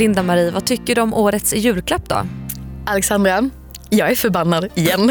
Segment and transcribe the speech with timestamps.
[0.00, 2.26] Linda-Marie, vad tycker du om årets julklapp då?
[2.86, 3.50] Alexandra,
[3.90, 5.00] jag är förbannad igen.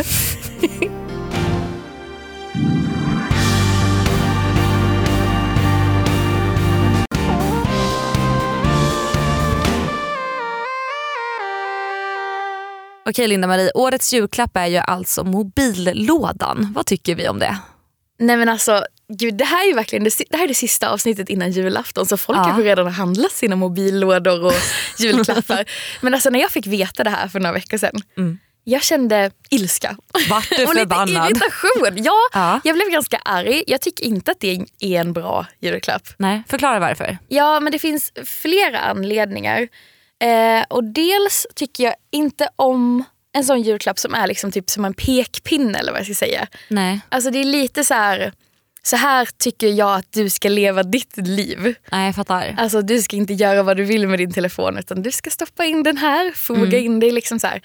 [13.09, 16.73] Okej Linda-Marie, årets julklapp är ju alltså mobillådan.
[16.75, 17.57] Vad tycker vi om det?
[18.19, 21.29] Nej men alltså, gud, det här är verkligen det, det här är det sista avsnittet
[21.29, 22.43] innan julafton så folk Ja.
[22.43, 24.53] kanske redan har handlat sina mobillådor och
[24.99, 25.65] julklappar.
[26.01, 28.01] men alltså när jag fick veta det här för några veckor sedan,
[28.63, 29.97] jag kände ilska.
[30.29, 31.31] Vart du och lite förbannad?
[31.31, 32.03] irritation.
[32.03, 32.59] Ja, Ja.
[32.63, 33.63] jag blev ganska arg.
[33.67, 36.07] Jag tycker inte att det är en bra julklapp.
[36.17, 37.17] Nej, förklara varför.
[37.27, 39.67] Ja, men det finns flera anledningar.
[40.21, 44.85] Eh, och dels tycker jag inte om en sån julklapp som är liksom typ som
[44.85, 46.47] en pekpinne eller vad jag ska säga.
[46.67, 48.33] Nej, Alltså det är lite så här,
[48.83, 51.75] så här tycker jag att du ska leva ditt liv.
[51.91, 52.55] Nej jag fattar.
[52.57, 55.65] Alltså du ska inte göra vad du vill med din telefon utan du ska stoppa
[55.65, 57.61] in den här, foga in det liksom så här.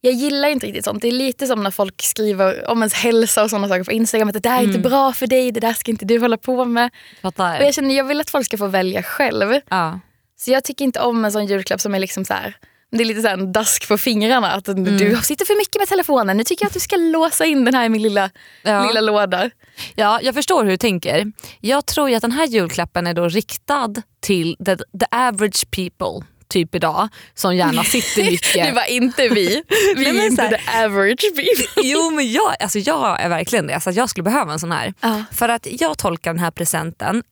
[0.00, 1.02] Jag gillar inte riktigt sånt.
[1.02, 4.28] Det är lite som när folk skriver om ens hälsa och sådana saker på Instagram.
[4.28, 6.64] Att det där är inte bra för dig, det där ska inte du hålla på
[6.64, 6.90] med.
[7.22, 7.58] fattar.
[7.58, 9.60] Och jag känner jag vill att folk ska få välja själv.
[9.68, 10.00] Ja.
[10.38, 12.56] Så jag tycker inte om en sån julklapp som är liksom så här.
[12.96, 14.52] Det är lite så en dask på fingrarna.
[14.52, 16.36] Att du sitter för mycket med telefonen.
[16.36, 18.30] Nu tycker jag att du ska låsa in den här i min lilla,
[18.62, 18.86] Ja.
[18.86, 19.50] lilla låda.
[19.94, 21.32] ja, jag förstår hur du tänker.
[21.60, 26.74] Jag tror att den här julklappen är då riktad till the, the average people typ
[26.74, 28.66] idag som gärna sitter mycket.
[28.66, 29.62] Det var inte vi.
[29.96, 31.82] Vi Nej, är inte här- the average people.
[31.82, 33.74] Jo men jag, alltså jag är verkligen det.
[33.74, 34.94] Alltså jag skulle behöva en sån här.
[35.00, 35.22] Ja.
[35.32, 37.22] För att jag tolkar den här presenten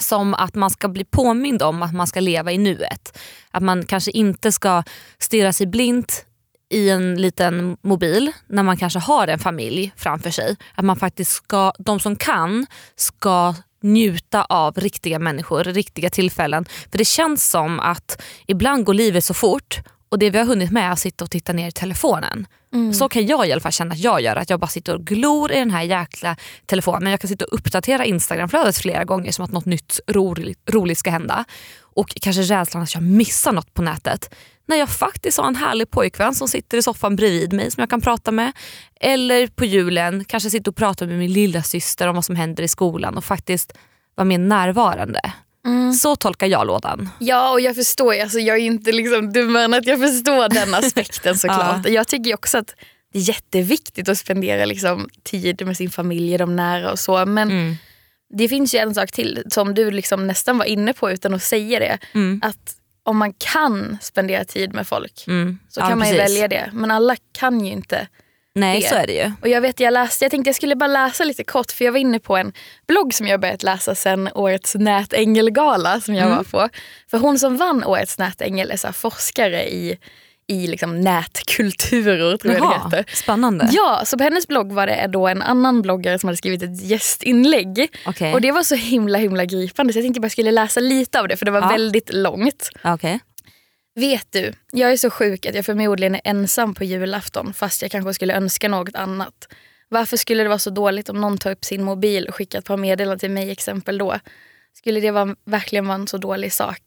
[0.00, 3.18] som att man ska bli påmind om att man ska leva i nuet.
[3.50, 4.82] Att man kanske inte ska
[5.18, 6.26] stirra sig blint
[6.70, 10.56] i en liten mobil när man kanske har en familj framför sig.
[10.74, 16.64] Att man faktiskt ska, de som kan ska njuta av riktiga människor, riktiga tillfällen.
[16.90, 19.80] För det känns som att ibland går livet så fort
[20.14, 22.46] och det vi har hunnit med är att sitta och titta ner i telefonen.
[22.94, 24.36] Så kan jag i alla fall känna att jag gör.
[24.36, 26.36] Att jag bara sitter och glor i den här jäkla
[26.66, 27.10] telefonen.
[27.10, 31.10] Jag kan sitta och uppdatera Instagramflödet flera gånger som att något nytt roligt, roligt ska
[31.10, 31.44] hända.
[31.80, 34.34] Och kanske rädslan att jag missar något på nätet.
[34.66, 37.90] När jag faktiskt har en härlig pojkvän som sitter i soffan bredvid mig som jag
[37.90, 38.52] kan prata med.
[39.00, 42.62] Eller på julen kanske sitta och prata med min lilla syster om vad som händer
[42.62, 43.72] i skolan och faktiskt
[44.14, 45.20] vara mer närvarande.
[46.00, 47.08] Så tolkar jag lådan.
[47.18, 50.74] Ja och jag förstår, alltså, jag är inte liksom dummare än att jag förstår den
[50.84, 51.88] aspekten såklart.
[51.88, 52.74] Jag tycker också att
[53.12, 57.26] det är jätteviktigt att spendera liksom, tid med sin familj, de nära och så.
[57.26, 57.76] Men
[58.34, 61.42] det finns ju en sak till som du liksom nästan var inne på utan att
[61.42, 61.98] säga det.
[62.42, 65.58] Att om man kan spendera tid med folk Mm.
[65.68, 66.70] så Ja, kan man välja det.
[66.72, 68.08] Men alla kan ju inte
[68.54, 68.88] Nej det.
[68.88, 69.32] så är det ju.
[69.42, 71.92] Och jag vet jag läste, jag tänkte jag skulle bara läsa lite kort för jag
[71.92, 72.52] var inne på en
[72.88, 76.68] blogg som jag börjat läsa sen årets nätängelgala som jag var på.
[77.10, 79.98] För hon som vann årets nätängel är så forskare i,
[80.46, 83.14] i liksom nätkulturer tror jag det Jaha, heter.
[83.16, 83.68] spännande.
[83.72, 86.82] Ja, så på hennes blogg var det då en annan bloggare som hade skrivit ett
[86.82, 87.88] gästinlägg.
[88.06, 88.34] Okej.
[88.34, 91.20] Och det var så himla himla gripande så jag tänkte jag bara skulle läsa lite
[91.20, 91.68] av det för det var Ja.
[91.68, 92.70] väldigt långt.
[92.84, 93.20] Okej.
[93.94, 97.90] Vet du, jag är så sjuk att jag förmodligen är ensam på julafton fast jag
[97.90, 99.48] kanske skulle önska något annat.
[99.88, 102.64] Varför skulle det vara så dåligt om någon tar upp sin mobil och skickar ett
[102.64, 104.18] par meddelanden till mig exempel då?
[104.72, 106.80] Skulle det vara, verkligen vara en så dålig sak?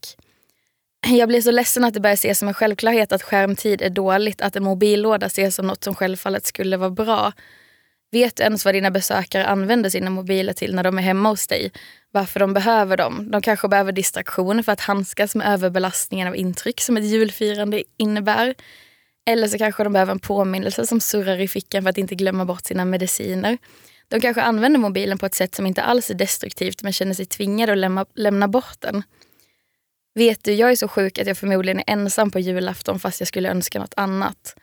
[1.07, 4.41] Jag blir så ledsen att det börjar ses som en självklarhet att skärmtid är dåligt,
[4.41, 7.34] att en mobillåda ses som något som självfallet skulle vara bra.
[8.12, 11.47] Vet du ens vad dina besökare använder sina mobiler till när de är hemma hos
[11.47, 11.72] dig?
[12.12, 13.31] Varför de behöver dem?
[13.31, 18.56] De kanske behöver distraktion för att handskas med överbelastningen av intryck som ett julfirande innebär.
[19.25, 22.45] Eller så kanske de behöver en påminnelse som surrar i fickan för att inte glömma
[22.45, 23.57] bort sina mediciner.
[24.07, 27.25] De kanske använder mobilen på ett sätt som inte alls är destruktivt men känner sig
[27.25, 29.03] tvingade att lämna, lämna bort den.
[30.16, 33.28] Vet du, jag är så sjuk att jag förmodligen är ensam på julafton fast jag
[33.28, 34.56] skulle önska något annat.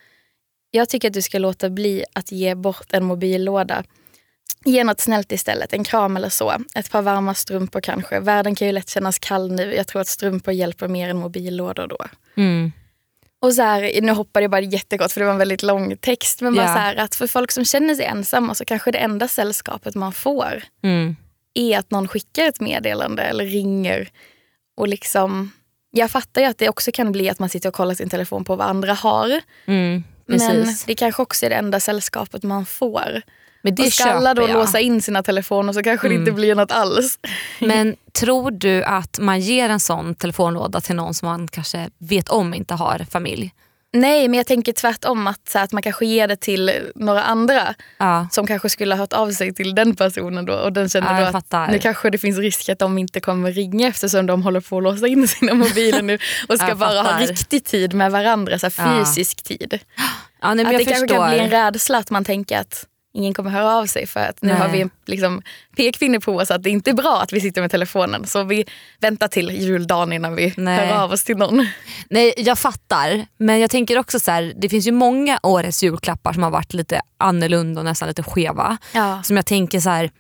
[0.77, 3.85] Jag tycker att du ska låta bli att ge bort en mobillåda.
[4.65, 6.55] Ge något snällt istället, en kram eller så.
[6.75, 8.21] Ett par varma strumpor kanske.
[8.21, 9.75] Världen kan ju lätt kännas kall nu.
[9.75, 11.99] Jag tror att strumpor hjälper mer än mobillådor då.
[12.37, 12.73] Mm.
[13.41, 16.41] Och så här, nu hoppade jag bara jättekort för det var en väldigt lång text.
[16.41, 16.75] Men bara Ja.
[16.75, 20.13] så här, att för folk som känner sig ensamma så kanske det enda sällskapet man
[20.13, 21.17] får Mm.
[21.55, 24.09] är att någon skickar ett meddelande eller ringer.
[24.77, 25.51] Och liksom,
[25.91, 28.45] jag fattar ju att det också kan bli att man sitter och kollar sin telefon
[28.45, 29.41] på vad andra har.
[29.67, 30.05] Mm.
[30.27, 33.23] Men det kanske också är det enda sällskapet man får.
[33.63, 34.53] Men det och ska alla då jag.
[34.53, 37.19] låsa in sina telefoner så kanske det inte blir något alls.
[37.61, 42.29] Men tror du att man ger en sån telefonlåda till någon som man kanske vet
[42.29, 43.53] om inte har familj?
[43.95, 47.23] Nej, men jag tänker tvärtom att, så här, att man kanske ger det till några
[47.23, 48.29] andra Ja.
[48.31, 51.31] som kanske skulle ha hört av sig till den personen då och den känner Ja,
[51.31, 54.61] då att nu kanske det finns risk att de inte kommer ringa eftersom de håller
[54.61, 56.19] på att låsa in sina mobiler nu
[56.49, 59.79] och ska bara ha riktig tid med varandra, så här fysisk tid.
[60.43, 61.17] Ja, nej, att det kanske förstår.
[61.17, 64.43] kan bli en rädsla att man tänker att ingen kommer höra av sig för att
[64.43, 64.59] nu Nej.
[64.59, 65.43] har vi liksom,
[65.77, 68.27] pekfinne på oss att det inte är bra att vi sitter med telefonen.
[68.27, 68.67] Så vi
[69.01, 70.87] väntar till juldagen innan vi Nej.
[70.87, 71.67] hör av oss till någon.
[72.11, 76.33] Nej jag fattar men jag tänker också så här, det finns ju många årets julklappar
[76.33, 78.79] som har varit lite annorlunda och nästan lite skeva.
[78.93, 79.23] Ja.
[79.23, 80.11] Som jag tänker så här,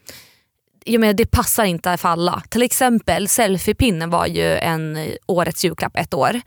[0.85, 2.43] jag menar, det passar inte för alla.
[2.49, 6.40] Till exempel selfiepinnen var ju en eh, årets julklapp ett år.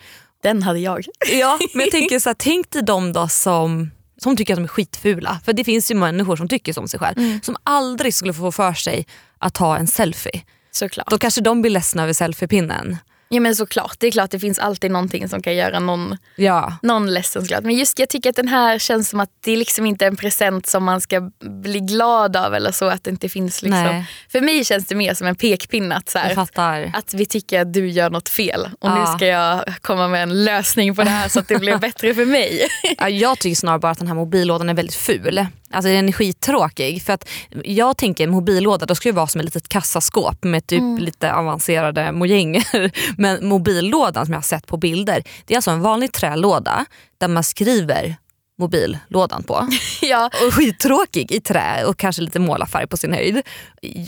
[0.43, 1.05] Den hade jag.
[1.31, 4.63] Ja, men jag tänker så här, tänk dig de då som, som tycker att de
[4.63, 5.39] är skitfula.
[5.45, 7.39] För det finns ju människor som tycker som sig själv.
[7.43, 9.07] Som aldrig skulle få för sig
[9.39, 10.41] att ta en selfie.
[10.71, 11.09] Såklart.
[11.09, 12.97] Då kanske de blir ledsna över selfiepinnen.
[13.29, 16.73] Ja men såklart, det är klart det finns alltid någonting som kan göra någon, Ja.
[16.81, 17.63] någon ledsen såklart.
[17.63, 20.15] Men just jag tycker att den här känns som att det är liksom inte en
[20.15, 21.31] present som man ska
[21.63, 22.85] bli glad av eller så.
[22.85, 23.83] Att det inte finns liksom.
[23.83, 24.05] Nej.
[24.31, 26.91] För mig känns det mer som en pekpinne att, så här, fattar.
[26.93, 29.05] att vi tycker att du gör något fel och nu Ja.
[29.17, 32.25] ska jag komma med en lösning på det här så att det blir bättre för
[32.25, 32.67] mig.
[32.97, 35.45] Ja, jag tycker snarare bara att den här mobillådan är väldigt ful.
[35.71, 37.03] Alltså den är skittråkig.
[37.03, 37.29] För att
[37.63, 41.33] jag tänker en mobillåda då ska det vara som ett litet kassaskåp med typ lite
[41.33, 42.91] avancerade mojänger.
[43.21, 46.85] Men mobillådan som jag har sett på bilder det är alltså en vanlig trälåda
[47.17, 48.15] där man skriver
[48.57, 49.67] mobillådan på.
[50.01, 50.29] ja.
[50.47, 53.41] Och skittråkig i trä och kanske lite målarfärg på sin höjd.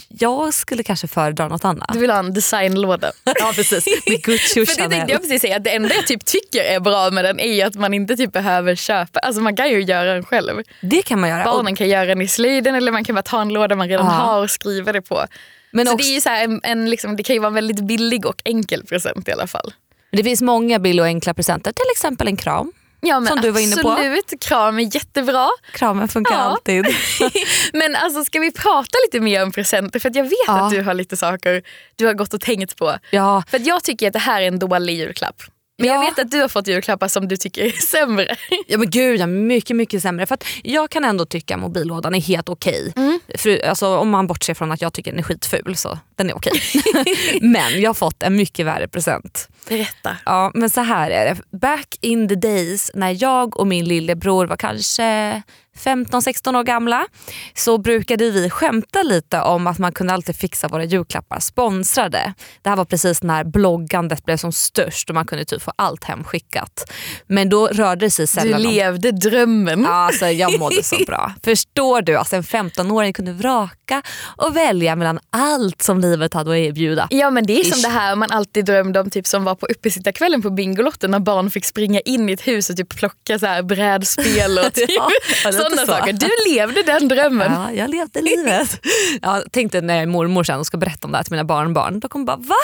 [0.07, 1.89] Jag skulle kanske föredra något annat.
[1.93, 3.11] Du vill ha en designlåda.
[3.23, 5.09] Ja precis, med Gucci och För det tänkte Chanel.
[5.09, 7.93] jag precis säga, det enda jag typ tycker är bra med den är att man
[7.93, 9.19] inte typ behöver köpa.
[9.19, 10.63] Alltså man kan ju göra den själv.
[10.81, 11.51] Det kan man göra.
[11.51, 13.87] Och- Barnen kan göra den i slöjden eller man kan bara ta en låda man
[13.87, 14.11] redan Ja.
[14.11, 15.25] har och skriva det på.
[15.71, 17.83] Men så också- det, är så en, en liksom, det kan ju vara en väldigt
[17.83, 19.73] billig och enkel present i alla fall.
[20.11, 22.71] Det finns många billiga och enkla presenter, till exempel en kram.
[23.01, 23.91] Ja, men Som du var inne på.
[23.91, 25.49] Absolut, kram är jättebra.
[25.73, 26.39] Kramen funkar Ja.
[26.39, 26.85] alltid.
[27.73, 29.99] Men alltså, ska vi prata lite mer om presenter?
[29.99, 30.59] För jag vet Ja.
[30.65, 31.63] att du har lite saker
[31.95, 32.95] du har gått och tänkt på.
[33.11, 35.41] Ja, För jag tycker att det här är en dålig julklapp.
[35.79, 36.09] Men jag Ja.
[36.09, 38.35] vet att du har fått julklappar som du tycker är sämre.
[38.67, 40.25] ja men gud ja, mycket mycket sämre.
[40.25, 42.93] För att jag kan ändå tycka mobillådan är helt okej.
[43.37, 46.37] För, alltså, om man bortser från att jag tycker den är skitful så den är
[46.37, 46.61] okej.
[47.41, 49.49] men jag har fått en mycket värre present.
[49.69, 50.17] Berätta.
[50.25, 51.57] Ja men så här är det.
[51.57, 55.41] Back in the days när jag och min lillebror var kanske
[55.83, 57.07] 15-16 år gamla
[57.55, 62.33] så brukade vi skämta lite om att man kunde alltid fixa våra julklappar sponsrade.
[62.61, 66.03] Det här var precis när bloggandet blev som störst och man kunde typ få allt
[66.03, 66.91] hemskickat.
[67.27, 69.81] Men då rörde det sig Du sällan om levde drömmen.
[69.83, 71.33] Ja, Alltså, jag mådde så bra.
[71.43, 72.15] Förstår du?
[72.15, 74.01] Alltså, en 15-åring kunde vraka
[74.37, 77.07] och välja mellan allt som livet hade att erbjuda.
[77.09, 77.83] Ja men det är som Ish.
[77.83, 81.51] det här man alltid drömde om typ som var på uppesittarkvällen på Bingolotten när barn
[81.51, 85.09] fick springa in i ett hus och typ plocka så här brädspel och typ, Ja,
[85.69, 85.91] sådana så.
[85.91, 86.13] saker.
[86.13, 87.51] Du levde den drömmen.
[87.53, 88.79] Ja, jag levde livet.
[89.21, 91.43] Jag tänkte när jag är mormor sen och ska berätta om det här till mina
[91.43, 91.99] barnbarn.
[91.99, 92.55] Då kommer bara va?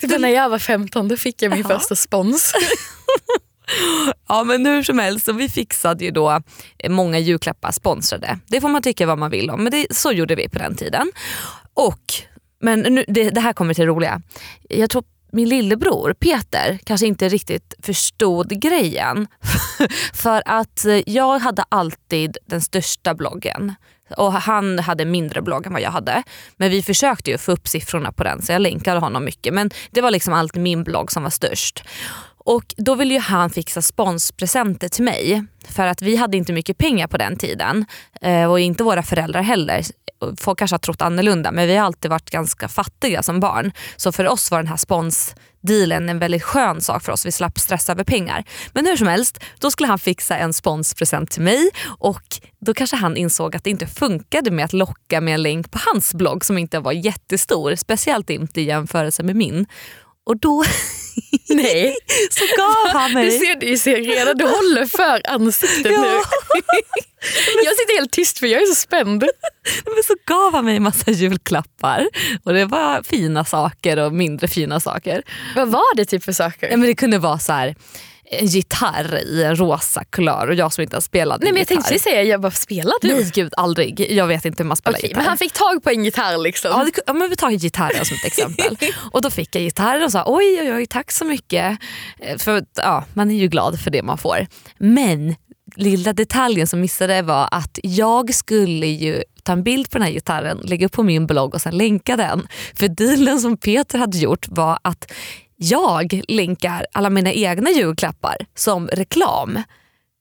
[0.00, 1.78] Typ när jag var 15 då fick jag min Ja.
[1.78, 2.52] första spons.
[4.28, 6.40] Ja men hur som helst, så vi fixade ju då
[6.88, 8.38] många julklappar sponsrade.
[8.46, 10.76] Det får man tycka vad man vill om men det, så gjorde vi på den
[10.76, 11.12] tiden.
[11.74, 12.00] Och,
[12.60, 14.20] men nu, det, det här kommer till det roliga.
[14.68, 19.26] Jag tror min lillebror Peter kanske inte riktigt förstod grejen.
[20.12, 23.74] För att eh, jag hade alltid den största bloggen
[24.16, 26.22] och han hade mindre blogg än vad jag hade.
[26.56, 29.54] Men vi försökte ju få upp siffrorna på den så jag länkade honom mycket.
[29.54, 31.84] Men det var liksom alltid min blogg som var störst.
[32.44, 35.44] Och då ville ju han fixa sponspresenter till mig.
[35.68, 37.84] För att vi hade inte mycket pengar på den tiden.
[38.20, 39.82] Eh, och inte våra föräldrar heller.
[40.36, 43.72] Folk kanske har trott annorlunda men vi har alltid varit ganska fattiga som barn.
[43.96, 47.26] Så för oss var den här sponsdealen en väldigt skön sak för oss.
[47.26, 48.44] Vi slapp stressa över pengar.
[48.72, 52.96] Men hur som helst, då skulle han fixa en sponspresent till mig och då kanske
[52.96, 56.44] han insåg att det inte funkade med att locka med en länk på hans blogg
[56.44, 57.74] som inte var jättestor.
[57.74, 59.66] Speciellt inte i jämförelse med min.
[60.26, 60.64] Och då
[61.48, 61.96] Nej.
[62.30, 63.38] så gav han Du mig...
[63.38, 66.00] ser, du ser redan, du håller för ansiktet Ja.
[66.02, 66.08] nu.
[67.64, 69.24] Jag sitter helt tyst för jag är så spänd.
[69.84, 72.08] Men så gav han mig massa julklappar.
[72.44, 75.22] Och det var fina saker och mindre fina saker.
[75.56, 76.70] Vad var det typ för saker?
[76.70, 77.74] Ja, men det kunde vara så här,
[78.30, 81.70] en gitarr i en rosa kulör och jag som inte har spelat Nej men jag
[81.70, 81.82] gitarr.
[81.82, 83.08] tänkte säga, jag bara spelar du?
[83.08, 84.12] Nej gud aldrig.
[84.12, 85.20] Jag vet inte hur man spelar Okej, gitarr.
[85.20, 86.70] men han fick tag på en gitarr liksom.
[86.74, 88.76] Ja, det, ja, men vi tar gitarren som ett exempel.
[89.12, 91.78] Och då fick jag gitarr och sa oj oj oj tack så mycket.
[92.20, 94.46] Eh, För ja, man är ju glad för det man får.
[94.78, 95.34] Men
[95.76, 100.12] lilla detaljen som missade var att jag skulle ju ta en bild på den här
[100.12, 102.46] gitarren, lägga upp på min blogg och sen länka den.
[102.74, 105.12] För dealen som Peter hade gjort var att
[105.56, 109.62] jag länkar alla mina egna julklappar som reklam.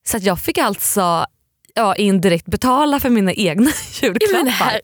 [0.08, 1.26] Så att jag fick alltså
[1.76, 3.72] ja, indirekt betala för mina egna
[4.02, 4.80] julklappar.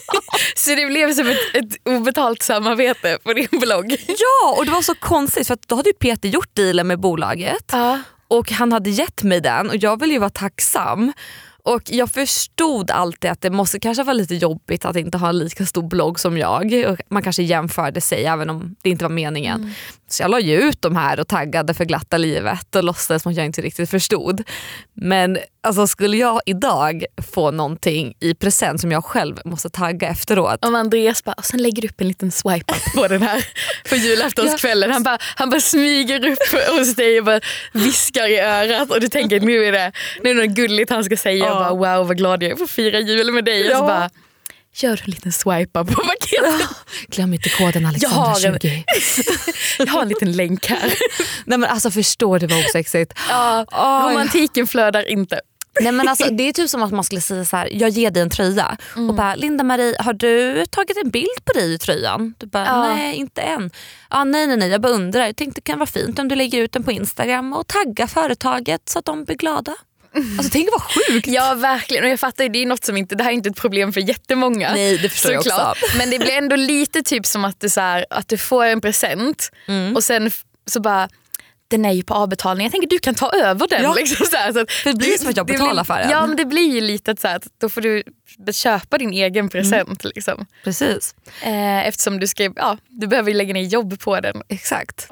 [0.56, 3.96] så det blev som ett, ett obetalt samarbete på din blogg?
[4.08, 7.00] Ja, och det var så konstigt för att då hade ju Peter gjort dealen med
[7.00, 8.00] bolaget Ja.
[8.28, 11.12] och han hade gett mig den och jag ville ju vara tacksam.
[11.64, 15.38] Och jag förstod alltid att det måste kanske vara lite jobbigt att inte ha en
[15.38, 16.84] lika stor blogg som jag.
[16.88, 19.60] Och man kanske jämförde sig även om det inte var meningen.
[19.60, 19.70] Mm.
[20.14, 23.32] Så jag la ju ut de här och taggade för glatta livet och låtsades som
[23.32, 24.42] att jag inte riktigt förstod.
[24.94, 30.64] Men alltså, skulle jag idag få någonting i present som jag själv måste tagga efteråt.
[30.64, 33.46] Om Andreas bara, och sen lägger du upp en liten swipe up på den här
[33.88, 34.90] på julaftonskvällen.
[34.90, 37.40] Han bara, han bara smyger upp hos dig och bara
[37.72, 39.92] viskar i örat och du tänker nu är det,
[40.22, 41.44] nu är det något gulligt han ska säga.
[41.44, 41.70] Ja.
[41.70, 43.70] Och bara, wow vad glad jag är för att fira jul med dig.
[43.70, 44.10] Och så bara,
[44.74, 46.68] gör du en liten swipe på paketet.
[47.08, 48.84] Glöm inte koden Alexandra har en- 20.
[49.78, 50.94] Jag har en liten länk här.
[51.44, 53.12] Nej men alltså förstår det var osexigt.
[53.28, 54.12] Ja, Oj.
[54.12, 55.40] romantiken flödar inte.
[55.80, 58.10] Nej, men alltså, det är typ som att man skulle säga så här, jag ger
[58.10, 58.76] dig en tröja
[59.08, 62.34] och bara Linda-Marie har du tagit en bild på dig i tröjan?
[62.38, 62.94] Du bara Ja.
[62.94, 63.70] nej inte än.
[64.08, 66.34] Ah, nej nej nej jag bara undrar, jag tänkte det kan vara fint om du
[66.36, 69.74] lägger ut den på Instagram och taggar företaget så att de blir glada.
[70.38, 71.26] Alltså tänk vad sjukt.
[71.26, 73.56] Ja verkligen och jag fattar det är något som inte, det här är inte ett
[73.56, 74.72] problem för jättemånga.
[74.72, 75.82] Nej, det förstår jag såklart.
[75.82, 75.98] också.
[75.98, 78.80] Men det blir ändå lite typ som att du, så här, att du får en
[78.80, 79.96] present Mm.
[79.96, 80.30] och sen
[80.66, 81.08] så bara
[81.68, 83.82] den är ju på avbetalning, jag tänker du kan ta över den.
[83.82, 83.94] Ja.
[83.94, 86.10] Liksom så här, så att det blir som att jag blir- betalar för den.
[86.10, 88.02] Ja men det blir ju lite att, så här, att då får du
[88.52, 90.04] köpa din egen present.
[90.04, 90.46] Liksom.
[90.64, 94.42] Precis, Eh, eftersom du, ska, ja, du behöver ju lägga ner jobb på den.
[94.48, 95.08] exakt.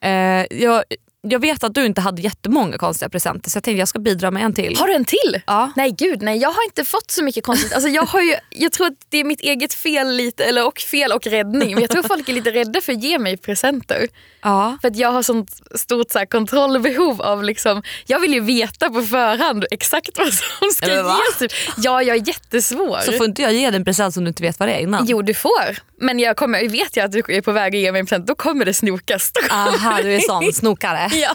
[0.00, 0.10] Eh,
[0.50, 0.84] jag,
[1.22, 4.30] jag vet att du inte hade jättemånga konstiga presenter så jag tänkte jag ska bidra
[4.30, 4.76] med en till.
[4.76, 5.40] Har du en till?
[5.46, 5.72] Ja.
[5.76, 7.72] Nej gud, nej jag har inte fått så mycket konstigt.
[7.72, 10.78] Alltså, jag, har ju, jag tror att det är mitt eget fel lite, eller och
[10.78, 11.74] fel och räddning.
[11.74, 14.08] Men jag tror folk är lite rädda för att ge mig presenter.
[14.42, 14.78] Ja.
[14.80, 18.90] För att jag har sånt stort så här, kontrollbehov av liksom, jag vill ju veta
[18.90, 21.16] på förhand exakt vad som ska Eller va?
[21.30, 21.38] ges.
[21.38, 21.52] Typ.
[21.76, 22.98] Ja, jag är jättesvår.
[23.00, 24.80] Så får inte jag ge dig en present som du inte vet vad det är
[24.80, 25.06] innan?
[25.06, 25.76] Jo, du får.
[26.00, 28.26] Men jag, kommer, vet jag att du är på väg att ge mig en present,
[28.26, 29.32] då kommer det snokas.
[29.50, 31.10] Aha, du är sån snokare.
[31.12, 31.34] ja.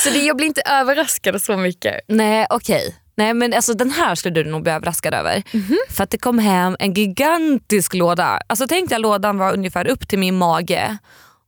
[0.00, 1.94] Så det, jag blir inte överraskad så mycket.
[2.08, 2.96] Nej okej.
[3.16, 5.42] Nej men alltså den här skulle du nog bli överraskad över.
[5.90, 8.40] För att det kom hem en gigantisk låda.
[8.46, 10.96] Alltså tänk dig att lådan var ungefär upp till min mage.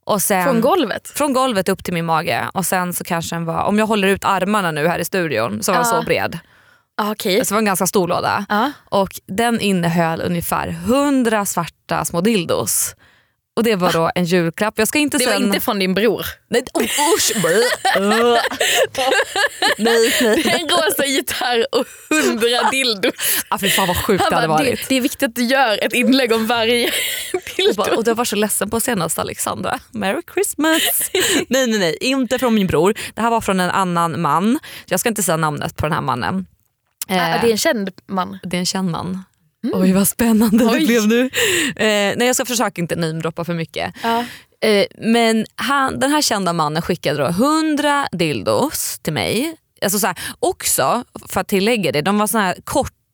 [0.07, 1.09] Och sen, Från golvet.
[1.15, 2.45] från golvet upp till min mage.
[2.55, 5.63] Och sen så kanske den var, om jag håller ut armarna nu här i studion,
[5.63, 6.01] så var den Ja.
[6.01, 6.39] så bred.
[6.97, 7.45] Ah, Okej.
[7.45, 8.47] Så det var en ganska stor låda.
[8.49, 8.73] Ja.
[8.85, 12.95] Och den innehöll ungefär 100 svarta små dildos.
[13.57, 14.75] Och det var då en julklapp.
[14.79, 15.43] Jag ska inte Det var sen...
[15.47, 16.27] inte från din bror.
[16.49, 17.33] Nej, oh, usch,
[19.79, 20.43] nej, nej.
[20.61, 23.13] En rosa gitarr och hundra dildos.
[23.49, 24.89] Ah, fy fan vad sjukt Han det hade bara, det, varit.
[24.89, 26.87] det är viktigt att du gör ett inlägg om varje
[27.35, 27.75] Och, dildo.
[27.75, 29.79] bara, och jag var så ledsen på senast Alexandra.
[29.91, 30.83] Merry Christmas.
[31.49, 32.95] nej nej nej, inte från min bror.
[33.15, 34.59] Det här var från en annan man.
[34.87, 36.47] Jag ska inte säga namnet på den här mannen.
[37.09, 38.39] Eh, Ah, det är en känd man.
[38.43, 39.25] det är en känd man.
[39.75, 40.87] Oj vad spännande det Oj.
[40.87, 41.31] blev nu.
[41.77, 43.95] Eh, nej jag ska försöka inte namedroppa för mycket.
[44.03, 44.25] Ja.
[44.61, 49.57] Eh, men han, den här kända mannen skickade då 100 dildos till mig.
[49.83, 52.57] Alltså så här, också, för att tillägga det, de var såna här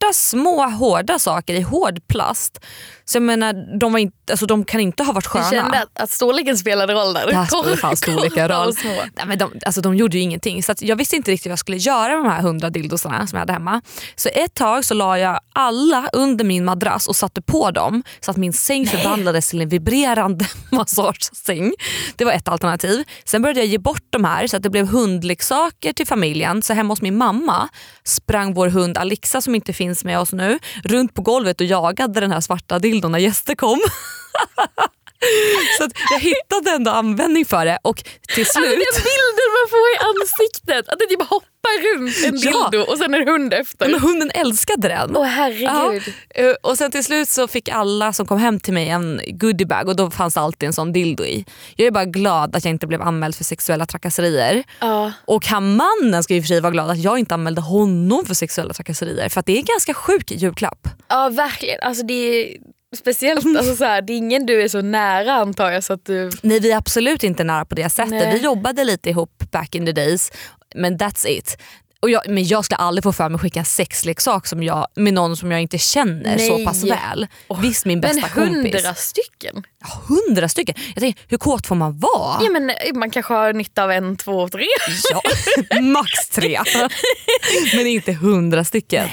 [0.03, 2.61] korta små hårda saker i hård plast.
[3.05, 5.51] Så jag menar, de, var inte, alltså, de kan inte ha varit Du sköna.
[5.51, 7.27] kände att, att storleken spelade roll där.
[7.27, 8.73] Där spelar fan storleken roll.
[8.85, 11.59] Nej, men de, alltså, de gjorde ju ingenting så jag visste inte riktigt vad jag
[11.59, 13.83] skulle göra med de här 100 dildosarna som jag hade hemma.
[14.17, 18.31] Så ett tag så la jag alla under min madrass och satte på dem så
[18.31, 21.73] att min säng förvandlades till en vibrerande massagesäng.
[22.17, 23.05] Det var ett alternativ.
[23.25, 26.63] Sen började jag ge bort de här så att det blev hundleksaker till familjen.
[26.63, 27.69] Så hemma hos min mamma
[28.05, 32.21] sprang vår hund Alexa som inte finns med oss nu runt på golvet och jagade
[32.21, 33.81] den här svarta dildon när gäster kom.
[35.79, 38.71] Så jag hittade ändå användning för det och till Alltså, slut...
[38.71, 40.88] den bilden man får i ansiktet.
[40.88, 42.69] Att det typ hoppar runt en Ja.
[42.71, 43.88] dildo och sen en hund efter.
[43.88, 45.17] Men hunden älskade den.
[45.17, 46.02] Åh herregud.
[46.35, 49.21] Ja, eh, och sen till slut så fick alla som kom hem till mig en
[49.26, 51.45] goodiebag och då fanns det alltid en sån dildo i.
[51.76, 54.64] Jag är bara glad att jag inte blev anmäld för sexuella trakasserier.
[54.81, 55.12] Ja.
[55.25, 58.35] Och han mannen ska och för sig vara glad att jag inte anmälde honom för
[58.35, 60.88] sexuella trakasserier för att det är en ganska sjuk julklapp.
[61.09, 61.79] ja verkligen.
[61.83, 62.57] Alltså, det är
[62.97, 65.85] speciellt, alltså, så här, det är ingen du är så nära antar jag.
[65.85, 66.31] Så att du...
[66.43, 68.11] Nej vi är absolut inte nära på det sättet.
[68.11, 68.33] Nej.
[68.35, 70.33] Vi jobbade lite ihop back in the days
[70.75, 71.59] men that's it.
[72.03, 74.87] Och jag, men jag skulle aldrig få för mig att skicka en sexleksak som jag,
[74.95, 76.67] med någon som jag inte känner så Nej.
[76.67, 77.27] pass väl.
[77.63, 78.75] Visst min bästa Men kompis.
[78.75, 79.63] hundra stycken?
[80.09, 80.75] Hundra stycken.
[80.95, 82.39] Jag tänker, hur kåt får man vara?
[82.43, 84.67] Ja, men, eh, man kanske har nytta av en, två, tre.
[85.11, 85.23] Ja,
[85.81, 86.61] max tre.
[87.77, 89.09] men inte hundra stycken.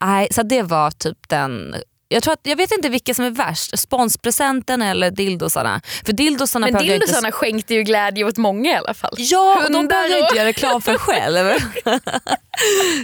[0.00, 0.28] Nej.
[0.30, 1.74] så det var typ den
[2.12, 5.80] Jag, tror att, jag vet inte vilka som är värst, sponspresenten eller dildosarna.
[6.06, 7.32] För dildosarna Men dildosarna inte...
[7.32, 9.14] skänkte ju glädje åt många i alla fall.
[9.18, 11.58] Ja, och de behöver jag inte och- göra reklam för själv.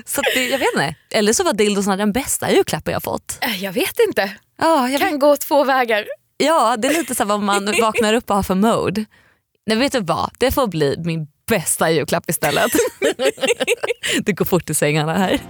[0.06, 0.94] så det, jag vet inte.
[1.10, 3.38] Eller så var dildosarna den bästa julklappen jag fått.
[3.40, 4.30] Äh, Jag vet inte.
[4.58, 5.08] Ja, jag vet.
[5.08, 6.04] Kan gå två vägar.
[6.36, 9.04] ja det är lite så vad man vaknar upp och har för mode.
[9.66, 10.30] Nej, vet du vad?
[10.38, 12.72] Det får bli min bästa julklapp istället.
[14.22, 15.40] det går fort i svängarna här.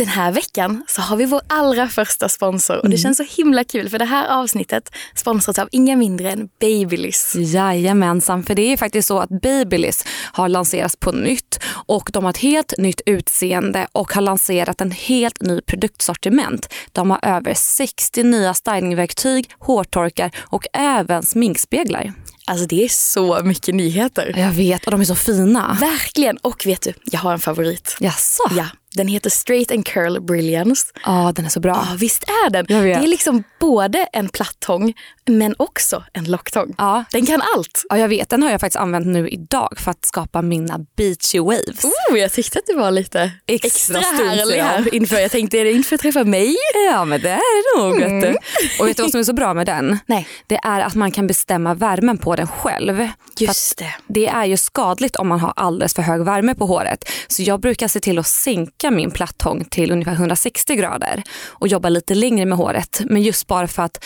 [0.00, 3.64] Den här veckan så har vi vår allra första sponsor och det känns så himla
[3.64, 7.34] kul för det här avsnittet sponsras av inga mindre än Babyliss.
[7.36, 12.30] Jajamensan, för det är faktiskt så att Babyliss har lanserats på nytt och de har
[12.30, 16.68] ett helt nytt utseende och har lanserat en helt ny produktsortiment.
[16.92, 22.12] De har över 60 nya stylingverktyg, hårtorkar och även sminkspeglar.
[22.44, 24.34] Alltså det är så mycket nyheter.
[24.36, 25.76] Jag vet, och de är så fina.
[25.80, 26.36] Verkligen.
[26.36, 27.96] Och vet du, jag har en favorit.
[28.00, 28.42] Jaså?
[28.56, 30.86] Ja, den heter Straight and Curl Brilliance.
[31.04, 31.86] Ja, den är så bra.
[31.90, 32.66] Ja, visst är den.
[32.68, 33.00] Jag vet.
[33.00, 34.94] Det är liksom både en plattång
[35.26, 36.74] men också en locktång.
[36.78, 37.04] Ja.
[37.12, 37.84] Den kan allt.
[37.88, 38.28] Ja, jag vet.
[38.28, 41.84] Den har jag faktiskt använt nu idag för att skapa mina beachy waves.
[41.84, 45.18] Oh, jag tyckte att du var lite Extra extra, härlig här inför.
[45.18, 46.56] Jag tänkte, är det inför att träffa mig?
[46.90, 47.98] Ja, men det är det nog.
[47.98, 48.38] Vet du.
[48.80, 49.98] Och vet du vad som är så bra med den?
[50.06, 50.28] Nej.
[50.46, 53.08] Det är att man kan bestämma värmen på den själv.
[53.38, 53.94] Just det.
[54.06, 57.04] Det är ju skadligt om man har alldeles för hög värme på håret.
[57.28, 61.88] Så jag brukar se till att sänka min plattång till ungefär 160 grader och jobba
[61.88, 63.00] lite längre med håret.
[63.04, 64.04] Men just bara för att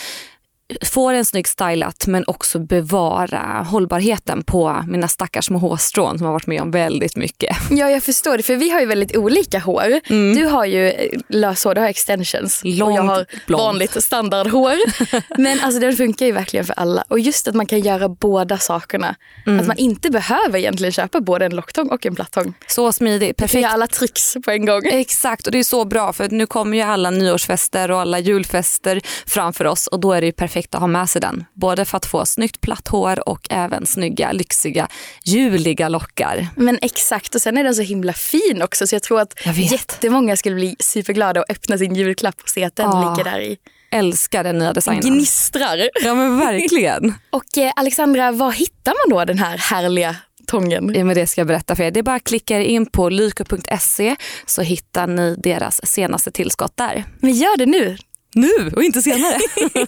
[0.85, 6.33] få den snyggt stylat men också bevara hållbarheten på mina stackars små hårstrån som har
[6.33, 7.57] varit med om väldigt mycket.
[7.71, 8.43] Ja, jag förstår det.
[8.43, 9.99] För vi har ju väldigt olika hår.
[10.35, 12.61] Du har ju eh, löshår, du har extensions.
[12.61, 13.61] och jag Långt, har blont.
[13.61, 14.75] vanligt standardhår.
[15.41, 17.03] Men alltså den funkar ju verkligen för alla.
[17.07, 19.15] Och just att man kan göra båda sakerna.
[19.45, 22.53] Att man inte behöver egentligen köpa både en locktång och en plattång.
[22.67, 23.61] Så smidigt, perfekt.
[23.61, 24.81] göra alla tricks på en gång.
[24.85, 29.01] Exakt och det är så bra för nu kommer ju alla nyårsfester och alla julfester
[29.25, 31.45] framför oss och då är det ju perfekt att ha med sig den.
[31.53, 34.87] Både för att få snyggt platt hår och även snygga, lyxiga,
[35.23, 36.47] juliga lockar.
[36.55, 39.53] Men exakt, och sen är den så himla fin också så jag tror att Jag
[39.53, 39.71] vet.
[39.71, 43.15] jättemånga skulle bli superglada och öppna sin julklapp och se att den Ja.
[43.17, 43.57] ligger där i.
[43.91, 45.01] Älskar den nya designen.
[45.13, 45.89] Gnistrar.
[46.03, 47.13] Ja men verkligen.
[47.31, 50.15] Och eh, Alexandra, var hittar man då den här härliga
[50.47, 50.93] tången?
[50.95, 51.91] Ja, men det ska jag berätta för er.
[51.91, 54.15] Det är bara att klicka er in på lyko.se
[54.45, 57.03] så hittar ni deras senaste tillskott där.
[57.19, 57.97] Men gör det nu.
[58.37, 59.39] Nu och inte senare.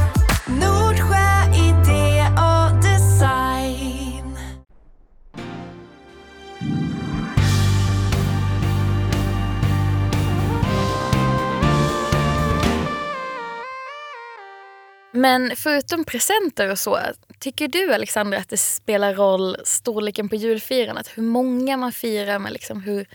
[15.11, 16.99] Men förutom presenter och så,
[17.39, 21.09] tycker du Alexandra att det spelar roll storleken på julfirandet?
[21.15, 23.07] Hur många man firar med liksom hur,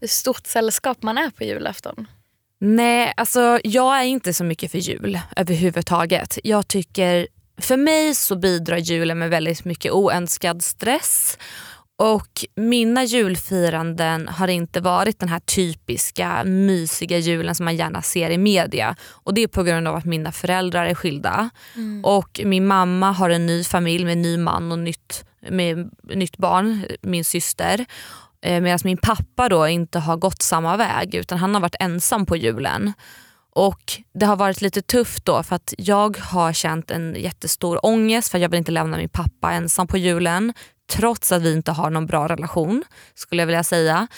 [0.00, 2.06] hur stort sällskap man är på julafton?
[2.58, 6.38] Nej, alltså jag är inte så mycket för jul överhuvudtaget.
[6.44, 7.28] Jag tycker,
[7.60, 11.38] för mig så bidrar julen med väldigt mycket oönskad stress
[11.98, 18.30] och mina julfiranden har inte varit den här typiska mysiga julen som man gärna ser
[18.30, 18.96] i media.
[19.10, 21.50] Och det är på grund av att mina föräldrar är skilda.
[22.02, 26.84] Och min mamma har en ny familj med ny man och nytt, med nytt barn,
[27.02, 27.86] min syster.
[28.42, 32.26] Eh, Medan min pappa då inte har gått samma väg utan han har varit ensam
[32.26, 32.92] på julen.
[33.52, 38.30] Och Det har varit lite tufft då för att jag har känt en jättestor ångest
[38.30, 40.52] för jag vill inte lämna min pappa ensam på julen.
[40.88, 44.08] Trots att vi inte har någon bra relation skulle jag vilja säga.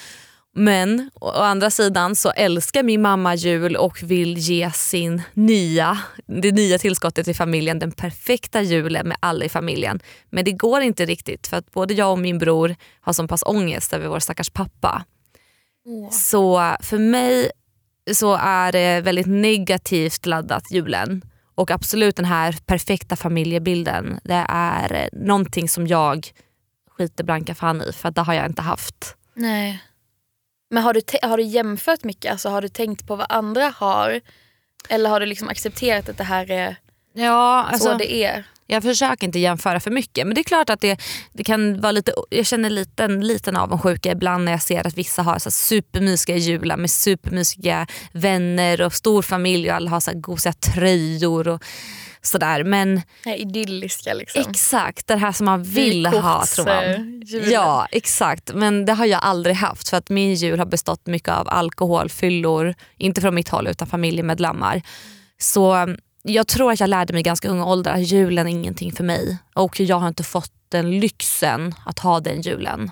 [0.54, 6.52] Men å andra sidan så älskar min mamma jul och vill ge sin nya, det
[6.52, 10.00] nya tillskottet till familjen, den perfekta julen med alla i familjen.
[10.30, 13.42] Men det går inte riktigt för att både jag och min bror har så pass
[13.46, 15.04] ångest över vår stackars pappa.
[16.10, 17.50] Så för mig
[18.14, 21.22] så är det väldigt negativt laddat julen.
[21.54, 26.32] Och absolut den här perfekta familjebilden, det är eh, någonting som jag
[26.98, 29.16] skiter blanka fan i för att det har jag inte haft.
[29.34, 29.82] Nej.
[30.70, 32.32] Men har du, har du jämfört mycket?
[32.32, 34.20] Alltså, har du tänkt på vad andra har?
[34.88, 36.76] Eller har du liksom accepterat att det här är
[37.12, 38.44] Ja, alltså, så det är?
[38.66, 41.00] Jag försöker inte jämföra för mycket men det är klart att det,
[41.32, 45.22] det kan vara lite, jag känner liten, liten avundsjuka ibland när jag ser att vissa
[45.22, 50.18] har så supermysiga jular med supermysiga vänner och stor familj och alla har så här
[50.18, 51.48] gosiga tröjor.
[51.48, 51.64] Och,
[52.22, 52.64] sådär.
[52.64, 54.44] Men här idylliska liksom.
[54.50, 56.84] exakt det här som man vill ha tror man.
[57.28, 57.50] Vykortsjulen.
[57.50, 61.28] Ja exakt men det har jag aldrig haft för att min jul har bestått mycket
[61.28, 64.82] av alkohol, fyllor, inte från mitt håll utan familjemedlemmar.
[65.38, 68.92] Så mm, jag tror att jag lärde mig ganska ung ålder att julen är ingenting
[68.92, 72.90] för mig och jag har inte fått den lyxen att ha den julen.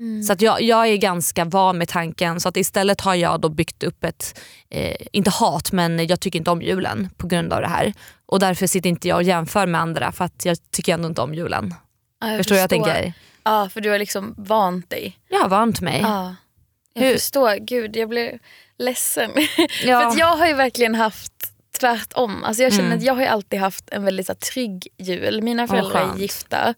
[0.00, 0.22] Mm.
[0.22, 3.48] Så att jag, jag är ganska van med tanken så att istället har jag då
[3.48, 7.60] byggt upp ett, eh, inte hat men jag tycker inte om julen på grund av
[7.60, 7.92] det här.
[8.26, 11.20] Och därför sitter inte jag och jämför med andra för att jag tycker ändå inte
[11.20, 11.74] om julen.
[12.20, 12.84] Ja, jag Förstår vad jag förstår.
[12.92, 13.12] tänker?
[13.44, 15.18] Ja för du har liksom vant dig.
[15.28, 16.00] Jag har vant mig.
[16.02, 16.34] Ja.
[16.94, 18.38] Jag Hur- förstår, gud jag blir
[18.78, 19.30] ledsen.
[19.84, 20.10] Ja.
[20.10, 21.32] För jag har ju verkligen haft
[21.80, 22.44] tvärtom.
[22.44, 22.98] Alltså jag känner Mm.
[22.98, 25.42] att jag har alltid haft en väldigt så här, trygg jul.
[25.42, 26.20] Mina föräldrar är skönt.
[26.20, 26.74] gifta.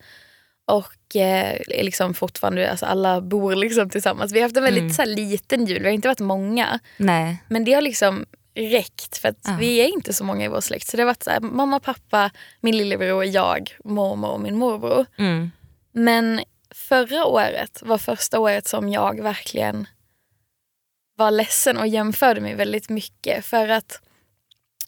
[0.66, 4.33] Och är liksom fortfarande, alltså alla bor liksom tillsammans.
[4.33, 4.92] Vi har haft en väldigt Mm.
[4.94, 6.79] så här, liten jul, vi har inte varit många.
[6.96, 7.42] Nej.
[7.48, 9.57] Men det har liksom räckt för att Ja.
[9.61, 10.87] vi är inte så många i vår släkt.
[10.87, 15.07] Så det har varit så här, mamma, pappa, min lillebror, jag, mormor och min morbror.
[15.18, 15.51] Mm.
[15.92, 16.40] Men
[16.75, 19.87] förra året var första året som jag verkligen
[21.16, 23.44] var ledsen och jämförde mig väldigt mycket.
[23.44, 24.01] För att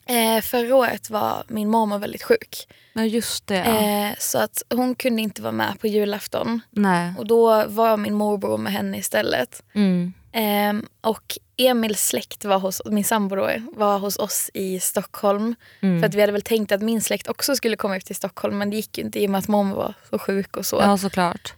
[0.05, 2.67] eh, förra året var min mormor väldigt sjuk.
[2.93, 3.55] Ja just det.
[3.55, 4.09] Ja.
[4.09, 6.61] Eh, så att hon kunde inte vara med på julafton.
[6.71, 7.13] Nej.
[7.17, 9.63] Och då var min morbror med henne istället.
[9.73, 10.13] Mm.
[10.31, 15.55] Ehm, och Emils släkt var hos, min sambo då, var hos oss i Stockholm.
[15.81, 15.99] Mm.
[15.99, 18.57] För att vi hade väl tänkt att min släkt också skulle komma upp till Stockholm
[18.57, 20.77] men det gick ju inte i och med att mormor var så sjuk och så.
[20.81, 21.53] Ja såklart.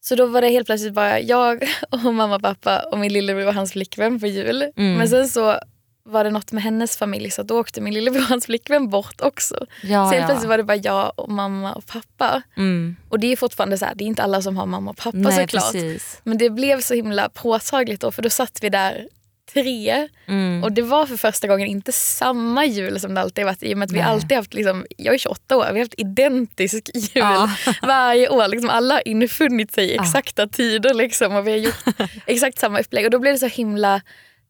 [0.00, 3.54] Så då var det helt plötsligt bara jag och mamma, pappa och min lillebror och
[3.54, 4.62] hans flickvän på jul.
[4.76, 4.98] Mm.
[4.98, 5.60] Men sen så
[6.06, 9.20] var det något med hennes familj så då åkte min lillebror och hans flickvän bort
[9.20, 9.66] också.
[9.82, 10.26] Ja, så helt ja.
[10.26, 12.42] plötsligt var det bara jag och mamma och pappa.
[12.56, 12.96] Mm.
[13.08, 15.18] Och det är fortfarande så här, det är inte alla som har mamma och pappa
[15.18, 15.72] Nej såklart.
[15.72, 16.20] precis.
[16.24, 19.08] Men det blev så himla påtagligt då för då satt vi där
[19.52, 20.64] tre Mm.
[20.64, 23.78] och det var för första gången inte samma jul som det alltid varit i och
[23.78, 24.06] med att vi Nej.
[24.06, 27.50] alltid haft, liksom, jag är 28 år, vi har haft identisk jul Ja.
[27.82, 28.48] varje år.
[28.48, 30.02] Liksom alla har infunnit sig i Ja.
[30.02, 31.84] exakta tider liksom, och vi har gjort
[32.26, 33.04] exakt samma upplägg.
[33.04, 34.00] Och då blev det så himla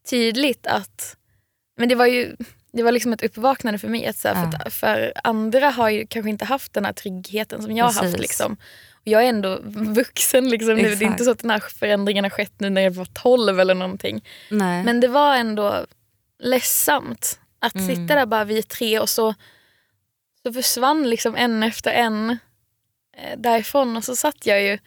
[0.09, 1.16] tydligt att,
[1.77, 2.35] men det var ju
[2.71, 4.05] det var liksom ett uppvaknande för mig.
[4.07, 4.59] Att så här, Ja.
[4.59, 8.19] för, för andra har ju kanske inte haft den här tryggheten som jag har haft.
[8.19, 8.57] Liksom.
[8.93, 9.59] Och jag är ändå
[9.95, 10.95] vuxen liksom, nu.
[10.95, 13.59] Det är inte så att den här förändringen har skett nu när jag var 12
[13.59, 14.23] eller någonting.
[14.51, 14.83] Nej.
[14.83, 15.85] Men det var ändå
[16.39, 17.87] ledsamt att Mm.
[17.87, 19.33] sitta där bara vi tre och så,
[20.43, 22.29] så försvann liksom en efter en
[23.17, 24.77] eh, därifrån och så satt jag ju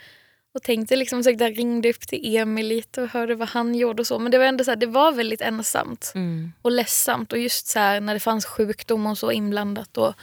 [0.55, 4.01] och tänkte liksom, så jag ringde upp till Emil lite och hörde vad han gjorde
[4.01, 4.19] och så.
[4.19, 6.53] Men det var ändå så här, det var väldigt ensamt mm.
[6.63, 10.15] och ledsamt och just så här när det fanns sjukdom och så inblandat och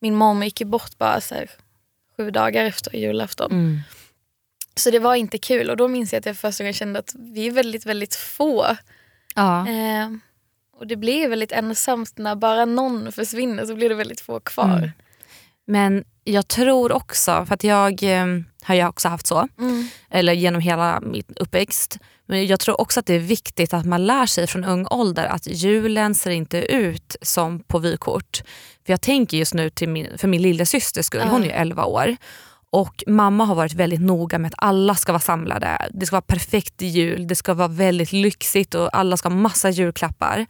[0.00, 1.50] min mamma gick ju bort bara så här,
[2.16, 3.52] sju dagar efter julafton.
[3.52, 3.80] Mm.
[4.74, 6.98] Så det var inte kul och då minns jag att jag för första gången kände
[6.98, 8.76] att vi är väldigt, väldigt få.
[9.34, 9.68] Ja.
[9.68, 10.08] Eh,
[10.76, 14.76] och det blir väldigt ensamt när bara någon försvinner så blir det väldigt få kvar.
[14.76, 14.90] Mm.
[15.70, 18.26] Men jag tror också, för att jag eh,
[18.62, 19.88] har ju också haft så, Mm.
[20.10, 21.98] eller genom hela min uppväxt.
[22.26, 25.26] Men jag tror också att det är viktigt att man lär sig från ung ålder
[25.26, 28.42] att julen ser inte ut som på vykort.
[28.86, 31.50] För jag tänker just nu till min, för min lilla systers skull, hon är ju
[31.52, 32.16] 11 år.
[32.72, 35.88] Och mamma har varit väldigt noga med att alla ska vara samlade.
[35.90, 39.70] Det ska vara perfekt jul, det ska vara väldigt lyxigt och alla ska ha massa
[39.70, 40.46] julklappar.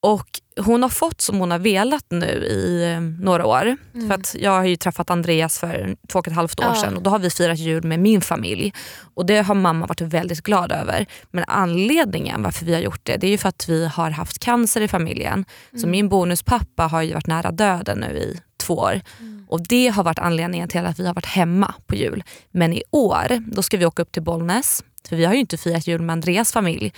[0.00, 3.76] Och hon har fått som hon har velat nu i eh, några år.
[4.08, 6.74] För att jag har ju träffat Andreas för två och ett halvt år Ja.
[6.74, 8.72] sedan och då har vi firat jul med min familj.
[9.14, 11.06] Och det har mamma varit väldigt glad över.
[11.30, 14.38] Men anledningen varför vi har gjort det, det är ju för att vi har haft
[14.38, 15.44] cancer i familjen.
[15.80, 19.00] Så min bonuspappa har ju varit nära döden nu i två år.
[19.48, 22.22] Och det har varit anledningen till att vi har varit hemma på jul.
[22.50, 24.84] Men i år, då ska vi åka upp till Bollnäs.
[25.08, 26.92] För vi har ju inte firat jul med Andreas familj.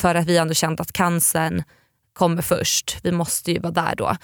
[0.00, 1.62] För att vi ändå känt att cancern
[2.16, 2.96] kommer först.
[3.02, 4.16] Vi måste ju vara där då.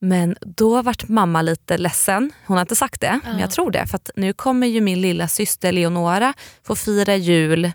[0.00, 2.32] Men då vart mamma lite ledsen.
[2.46, 3.86] Hon har inte sagt det, men jag tror det.
[3.86, 7.72] För nu kommer ju min lilla syster Leonora få fira jul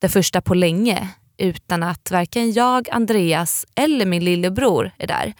[0.00, 5.34] det första på länge utan att varken jag, Andreas eller min lillebror är där.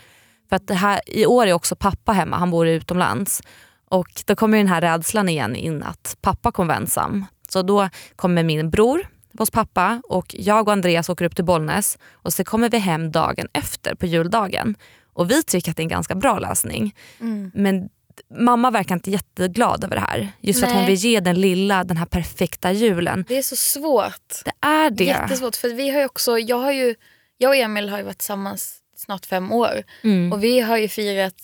[0.49, 3.43] För att här, I år är också pappa hemma, han bor utomlands.
[3.89, 7.25] Och då kommer den här rädslan igen in att pappa kommer vara ensam.
[7.49, 9.07] Så då kommer min bror
[9.38, 13.12] hos pappa och jag och Andreas åker upp till Bollnäs och så kommer vi hem
[13.12, 14.77] dagen efter på juldagen.
[15.12, 16.94] Och vi tycker att det är en ganska bra lösning.
[17.20, 17.51] Mm.
[17.55, 17.88] Men
[18.35, 20.33] mamma verkar inte jätteglad över det här.
[20.40, 23.25] Just för att hon vill ge den lilla den här perfekta julen.
[23.29, 24.42] Det är så svårt.
[24.44, 25.05] Det är det.
[25.05, 25.57] Jättesvårt.
[25.57, 26.94] För vi har ju också, jag, har ju,
[27.38, 29.83] jag och Emil har ju varit tillsammans snart fem år.
[30.03, 30.33] Mm.
[30.33, 31.35] Och vi har ju firat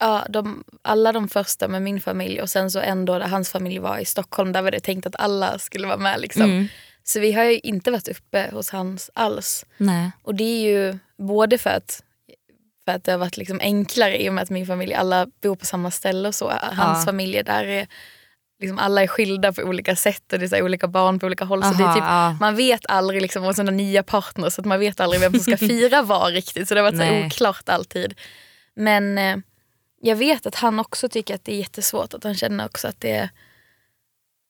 [0.00, 3.50] ja, de, alla de första med min familj och sen så en då där hans
[3.50, 4.52] familj var i Stockholm.
[4.52, 6.20] Där var det tänkt att alla skulle vara med.
[6.20, 6.42] Liksom.
[6.42, 6.68] Mm.
[7.04, 9.64] Så vi har ju inte varit uppe hos hans alls.
[9.76, 10.10] Nej.
[10.22, 12.02] Och det är ju både för att
[12.84, 15.56] För att det har varit liksom enklare i och med att min familj, alla bor
[15.56, 16.48] på samma ställe och så.
[16.50, 17.04] Hans Ja.
[17.04, 17.86] familj där är
[18.60, 21.44] liksom alla är skilda på olika sätt och det är här olika barn på olika
[21.44, 21.62] håll.
[21.62, 22.36] så det är Aha, typ, ja.
[22.40, 25.40] Man vet aldrig, liksom, och sådana nya partners, så att man vet aldrig vem som
[25.40, 26.68] ska fira vad riktigt.
[26.68, 28.14] Så det har varit så oklart alltid.
[28.74, 29.36] Men eh,
[30.00, 32.14] jag vet att han också tycker att det är jättesvårt.
[32.14, 33.28] Att han känner också att det är,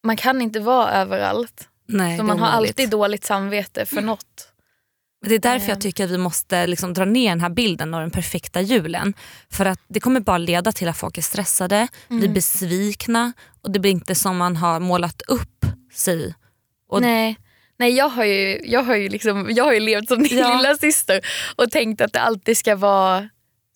[0.03, 1.69] man kan inte vara överallt.
[1.87, 4.49] Nej, så man har alltid dåligt samvete för något.
[5.27, 5.71] Det är därför Eh.
[5.71, 9.15] jag tycker att vi måste liksom dra ner den här bilden av den perfekta julen.
[9.51, 12.35] För att det kommer bara leda till att folk är stressade, blir Mm.
[12.35, 16.35] besvikna och det blir inte som man har målat upp sig.
[16.89, 17.37] Och- Nej.
[17.79, 20.57] Nej, jag har ju, jag har ju, liksom, jag har ju levt som din Ja.
[20.57, 21.21] lilla syster
[21.57, 23.29] och tänkt att det alltid ska vara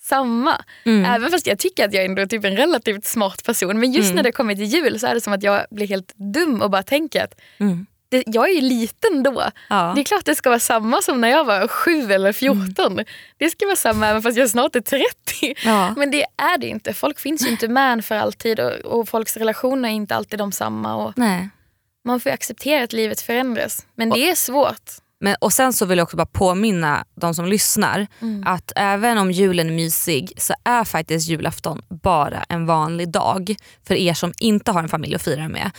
[0.02, 0.64] samma.
[0.84, 1.04] Mm.
[1.04, 3.80] Även fast jag tycker att jag ändå är typ en relativt smart person.
[3.80, 4.16] Men just Mm.
[4.16, 6.70] när det kommer till jul så är det som att jag blir helt dum och
[6.70, 7.86] bara tänker att Mm.
[8.08, 9.42] Det, jag är ju liten då.
[9.68, 9.92] Ja.
[9.94, 13.00] Det är klart det ska vara samma som när jag var sju eller 14.
[13.38, 15.54] Det ska vara samma även fast jag snart är 30.
[15.64, 15.94] Ja.
[15.96, 16.92] Men det är det inte.
[16.94, 20.52] Folk finns ju inte med för alltid och, och folks relationer är inte alltid de
[20.52, 20.94] samma.
[20.96, 21.48] Och Nej.
[22.04, 23.86] man får ju acceptera att livet förändras.
[23.94, 24.90] Men det är svårt.
[25.20, 28.46] Men, och sen så vill jag också bara påminna de som lyssnar Mm.
[28.46, 33.94] att även om julen är mysig så är faktiskt julafton bara en vanlig dag för
[33.94, 35.70] er som inte har en familj att fira med.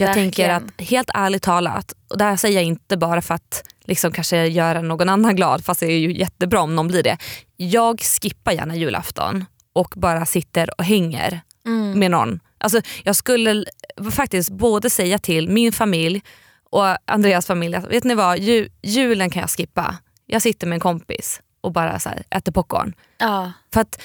[0.00, 0.32] För jag Verkligen.
[0.60, 4.12] tänker att helt ärligt talat, och det här säger jag inte bara för att liksom
[4.12, 7.16] kanske göra någon annan glad fast det är ju jättebra om någon blir det.
[7.56, 11.98] Jag skippar gärna julafton och bara sitter och hänger Mm.
[11.98, 12.40] med någon.
[12.58, 13.64] Alltså, jag skulle
[14.12, 16.22] faktiskt både säga till min familj
[16.70, 19.96] och Andreas familj att vet ni vad, ju, julen kan jag skippa.
[20.26, 22.92] Jag sitter med en kompis och bara så här, äter popcorn.
[23.18, 23.52] Ja.
[23.72, 24.00] För att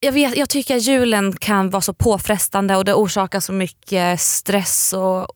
[0.00, 4.20] jag, vet, jag tycker att julen kan vara så påfrestande och det orsakar så mycket
[4.20, 4.92] stress.
[4.92, 5.26] och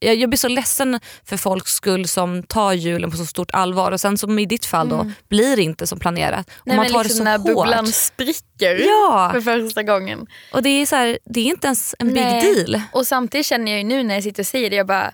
[0.00, 3.92] jag, jag blir så ledsen för folks skull som tar julen på så stort allvar
[3.92, 6.50] och sen som i ditt fall då blir det inte som planerat.
[6.50, 7.54] Och Nej, man tar liksom det när så hårt.
[7.56, 10.26] bubblan spricker Ja, för första gången.
[10.52, 12.54] och det är, så här, det är inte ens en big Nej.
[12.54, 12.80] deal.
[12.92, 15.12] Och samtidigt känner jag ju nu när jag sitter och säger det, jag bara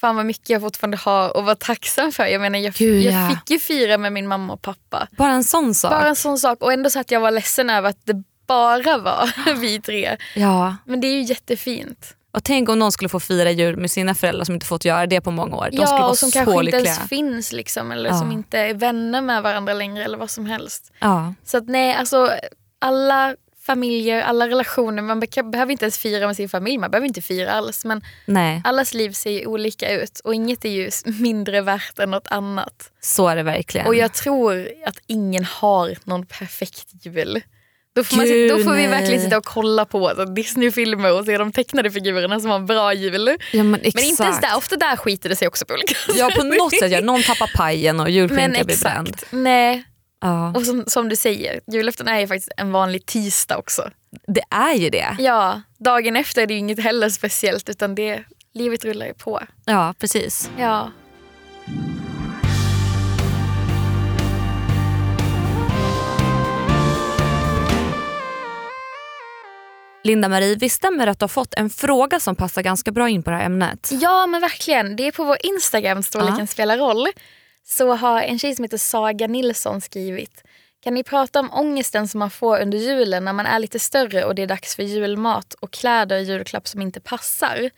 [0.00, 2.26] Fan vad mycket jag fortfarande har att vara tacksam för.
[2.26, 3.28] Jag menar jag, Gud, jag ja.
[3.28, 5.08] fick ju fira med min mamma och pappa.
[5.18, 5.90] Bara en sån sak.
[5.90, 8.98] Bara en sån sak och ändå så att jag var ledsen över att det bara
[8.98, 10.16] var vi tre.
[10.34, 10.76] Ja.
[10.84, 12.12] Men det är ju jättefint.
[12.32, 15.06] Och tänk om någon skulle få fira jul med sina föräldrar som inte fått göra
[15.06, 15.64] det på många år.
[15.70, 16.84] De skulle ja vara och som så kanske inte lyckliga.
[16.84, 18.18] ens finns liksom, eller Ja.
[18.18, 20.92] som inte är vänner med varandra längre eller vad som helst.
[20.98, 21.34] Ja.
[21.44, 22.30] Så att nej, alltså
[22.78, 23.34] alla
[23.66, 27.22] familjer, alla relationer, man be- behöver inte ens fira med sin familj, man behöver inte
[27.22, 27.84] fira alls.
[27.84, 32.10] Men Nej, allas liv ser ju olika ut och inget är ju mindre värt än
[32.10, 32.90] något annat.
[33.00, 33.86] så är det verkligen.
[33.86, 37.42] Och jag tror att ingen har någon perfekt jul.
[37.94, 41.38] Då får, man, Gud, då får vi verkligen sitta och kolla på Disney-filmer och se
[41.38, 43.26] de tecknade figurerna som har en bra jul.
[43.52, 43.70] ja, men.
[43.70, 46.78] Men inte ens där, ofta där skiter det sig också på olika Ja på något
[46.78, 49.16] sätt, ja, någon tappar pajen och julskinkan blir bränd.
[49.30, 49.84] nej.
[50.26, 53.90] Ja, Och som, som du säger, julafton är ju faktiskt en vanlig tisdag också.
[54.26, 55.16] det är ju det.
[55.18, 59.40] Ja, dagen efter är det ju inget heller speciellt utan det, livet rullar ju på.
[59.64, 60.50] Ja precis.
[60.58, 60.90] Ja.
[70.04, 73.30] Linda-Marie, vi stämmer att du har fått en fråga som passar ganska bra in på
[73.30, 73.90] det här ämnet.
[73.92, 76.46] ja men verkligen, det är på vår Instagram storleken Ja.
[76.46, 77.06] spelar roll.
[77.68, 80.42] Så har en tjej som heter Saga Nilsson skrivit
[80.86, 84.24] kan ni prata om ångesten som man får under julen när man är lite större
[84.24, 87.70] och det är dags för julmat och kläder och julklapp som inte passar?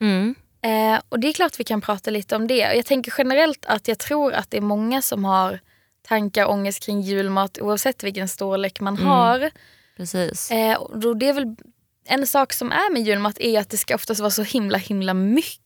[0.00, 0.34] Mm.
[0.62, 2.68] Eh, och det är klart vi kan prata lite om det.
[2.68, 5.60] Och Jag tänker generellt att jag tror att det är många som har
[6.08, 9.06] tankar och ångest kring julmat oavsett vilken storlek man Mm.
[9.06, 9.50] har.
[9.96, 10.50] Precis.
[10.50, 11.56] Eh, och det är väl
[12.04, 15.14] en sak som är med julmat är att det ska oftast vara så himla himla
[15.14, 15.65] mycket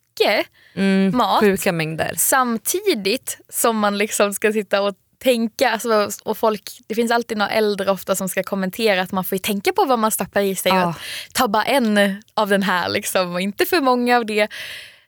[0.74, 1.16] Mm.
[1.16, 1.40] mat.
[1.40, 2.14] Sjuka mängder.
[2.16, 5.70] Samtidigt som man liksom ska sitta och tänka.
[5.70, 9.38] Alltså, och folk, det finns alltid några äldre ofta som ska kommentera att man får
[9.38, 10.72] tänka på vad man stoppar i sig.
[10.72, 10.88] Ja.
[10.88, 10.94] Och
[11.32, 14.48] ta bara en av den här liksom, och inte för många av det.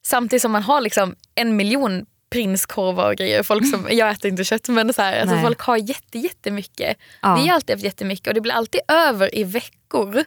[0.03, 3.43] Samtidigt som man har liksom en miljon prinskorvar och grejer.
[3.43, 6.97] Folk som, jag äter inte kött men så här, alltså folk har jätte, jättemycket.
[7.23, 7.35] Ja.
[7.35, 10.25] Vi har alltid haft jättemycket och det blir alltid över i veckor.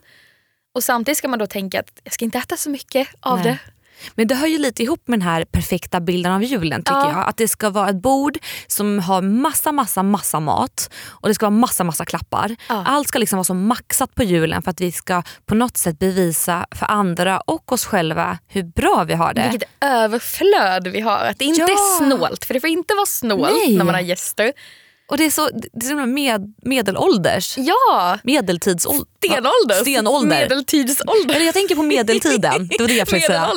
[0.74, 3.46] Och samtidigt ska man då tänka att jag ska inte äta så mycket av Nej.
[3.46, 3.58] det.
[4.16, 7.12] Men det hör ju lite ihop med den här perfekta bilden av julen tycker Ja.
[7.12, 7.30] jag.
[7.30, 11.46] Att det ska vara ett bord som har massa, massa, massa mat och det ska
[11.46, 12.56] vara massa, massa klappar.
[12.70, 12.84] Ja.
[12.88, 16.00] Allt ska liksom vara så maxat på julen för att vi ska på något sätt
[16.00, 19.48] bevisa för andra och oss själva hur bra vi har det.
[19.52, 21.20] Vilket överflöd vi har.
[21.26, 21.68] Att det inte Ja.
[21.68, 22.46] är snålt.
[22.46, 23.78] För det får inte vara snålt Nej.
[23.78, 24.54] när man har gäster.
[25.08, 27.58] Och det är så, det är så med, medelålders.
[27.58, 29.06] Ja, Medeltidsålder.
[29.18, 29.82] stenålder.
[29.82, 30.28] Stenålder.
[30.40, 31.36] Medeltidsålder.
[31.36, 32.68] Eller jag tänker på medeltiden.
[32.68, 33.52] Det var det jag försökte säga.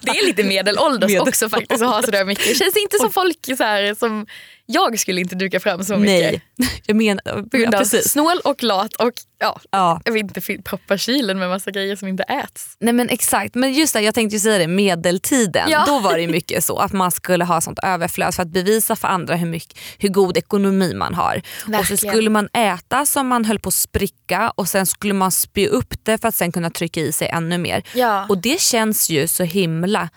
[0.00, 1.28] Det är lite medelålders Medelålders.
[1.34, 2.44] också faktiskt att ha sådär mycket.
[2.48, 4.26] Det känns inte som folk så här, som
[4.68, 6.42] Jag skulle inte duka fram så mycket.
[6.56, 8.08] Nej, jag menar ja, precis.
[8.12, 10.00] snål och lat och ja, Ja.
[10.04, 12.76] jag vill inte proppa kylen med massa grejer som inte äts.
[12.80, 15.70] Nej men exakt, men just det, jag tänkte ju säga det, medeltiden.
[15.70, 15.84] Ja.
[15.86, 19.08] Då var det mycket så att man skulle ha sånt överflöd för att bevisa för
[19.08, 21.36] andra hur, mycket, hur god ekonomi man har.
[21.36, 22.12] Och så Verkligen.
[22.12, 25.94] skulle man äta som man höll på att spricka och sen skulle man spy upp
[26.02, 27.82] det för att sen kunna trycka i sig ännu mer.
[27.94, 28.26] Ja.
[28.28, 30.08] Och det känns ju så himla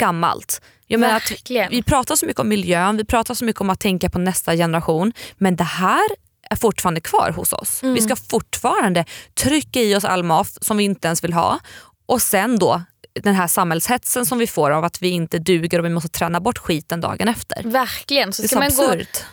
[0.00, 0.60] gammalt.
[0.86, 1.70] Jag menar att Verkligen.
[1.70, 4.56] vi pratar så mycket om miljön, vi pratar så mycket om att tänka på nästa
[4.56, 6.04] generation men det här
[6.50, 7.82] är fortfarande kvar hos oss.
[7.82, 7.94] Mm.
[7.94, 11.58] Vi ska fortfarande trycka i oss all mat som vi inte ens vill ha
[12.06, 12.82] och sen då
[13.22, 16.40] den här samhällshetsen som vi får av att vi inte duger och vi måste träna
[16.40, 17.62] bort skiten dagen efter.
[17.64, 18.32] Verkligen.
[18.32, 19.24] Så Det är ska så man gå, absurt.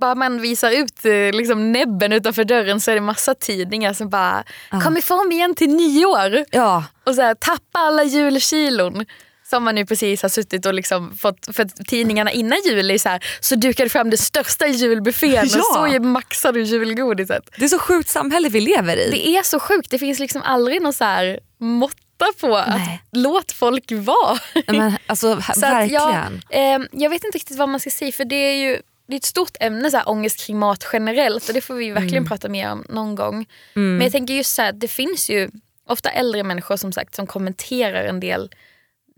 [0.00, 4.08] bara man visar ut eh, liksom, näbben utanför dörren så är det massa tidningar som
[4.10, 4.44] bara
[4.84, 9.04] kom ifrån igen till nyår Ja, och så här, tappa alla julkilon.
[9.50, 13.08] Som man nu precis har suttit och liksom fått, för tidningarna innan jul är så
[13.08, 15.58] här, så dukar du fram den största julbuffén Ja.
[15.58, 17.50] och så maxar du julgodiset.
[17.56, 19.10] det är så sjukt samhälle vi lever i.
[19.10, 23.02] Det är så sjukt, det finns liksom aldrig någon så här måtta på att Nej.
[23.12, 24.38] låt folk vara.
[24.66, 26.42] Men, alltså, Så att jag, verkligen.
[26.82, 29.18] eh, jag vet inte riktigt vad man ska säga för det är ju det är
[29.18, 32.28] ett stort ämne, så här, ångest kring mat generellt och det får vi verkligen Mm.
[32.28, 33.46] prata mer om någon gång.
[33.74, 35.50] Men jag tänker just så här, det finns ju
[35.88, 38.50] ofta äldre människor som sagt som kommenterar en del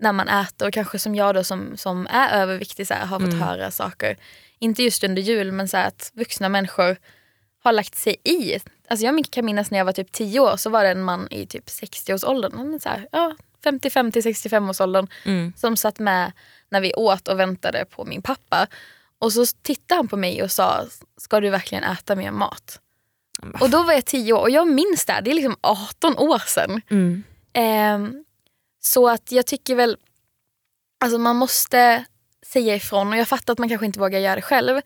[0.01, 3.19] när man äter och kanske som jag då som, som är överviktig så här, har
[3.21, 3.41] fått Mm.
[3.43, 4.17] höra saker.
[4.59, 6.97] Inte just under jul men så här, att vuxna människor
[7.63, 8.59] har lagt sig i.
[8.89, 11.29] Alltså jag kan minnas när jag var typ 10 år så var det en man
[11.31, 15.53] i typ 60-årsåldern, men så här, ja, 50-50-65-årsåldern Mm.
[15.57, 16.33] som satt med
[16.71, 18.67] när vi åt och väntade på min pappa.
[19.19, 20.85] Och så tittade han på mig och sa,
[21.17, 22.81] ska du verkligen äta mer mat?
[23.61, 26.39] Och då var jag 10 år och jag minns det, det är liksom 18 år
[26.47, 26.81] sedan.
[26.91, 27.23] Mm.
[27.53, 28.25] Ehm,
[28.81, 29.97] så att jag tycker väl,
[31.05, 32.05] alltså man måste
[32.47, 34.81] säga ifrån och jag fattar att man kanske inte vågar göra det själv.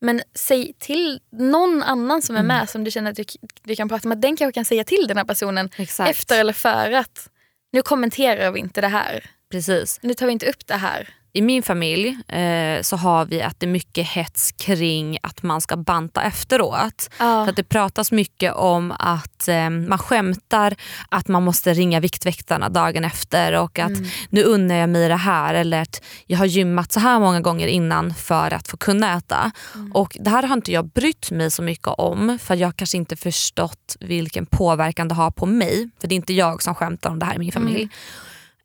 [0.00, 2.56] Men säg till någon annan som är Mm.
[2.56, 3.24] med som du känner att du,
[3.62, 6.10] du kan prata med, den kanske kan säga till den här personen Exakt.
[6.10, 7.30] efter eller före att
[7.72, 9.30] nu kommenterar vi inte det här.
[9.50, 9.98] Precis.
[10.02, 11.14] Nu tar vi inte upp det här.
[11.32, 15.60] I min familj eh, så har vi att det är mycket hets kring att man
[15.60, 17.10] ska banta efteråt.
[17.18, 17.44] Ja.
[17.44, 20.74] Så att det pratas mycket om att eh, man skämtar
[21.08, 23.92] att man måste ringa Viktväktarna dagen efter och att
[24.30, 27.66] nu unnar jag mig det här eller att jag har gymmat så här många gånger
[27.66, 29.50] innan för att få kunna äta.
[29.94, 32.96] Och Det här har inte jag brytt mig så mycket om för jag har kanske
[32.96, 35.90] inte förstått vilken påverkan det har på mig.
[36.00, 37.88] För det är inte jag som skämtar om det här i min familj.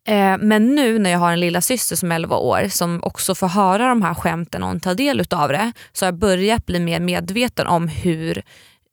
[0.08, 3.34] Eh, men nu när jag har en lilla syster som är 11 år som också
[3.34, 6.80] får höra de här skämten och tar del utav det så har jag börjat bli
[6.80, 8.42] mer medveten om hur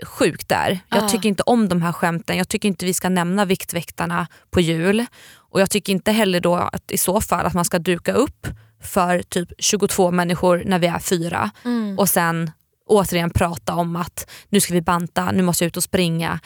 [0.03, 0.79] sjukt det är.
[0.89, 1.09] Jag Ah.
[1.09, 2.37] tycker inte om de här skämten.
[2.37, 5.05] Jag tycker inte vi ska nämna Viktväktarna på jul.
[5.35, 8.47] Och jag tycker inte heller då att i så fall att man ska duka upp
[8.83, 11.51] för typ 22 människor när vi är fyra
[11.97, 12.51] och sen
[12.87, 16.39] återigen prata om att nu ska vi banta, nu måste jag ut och springa.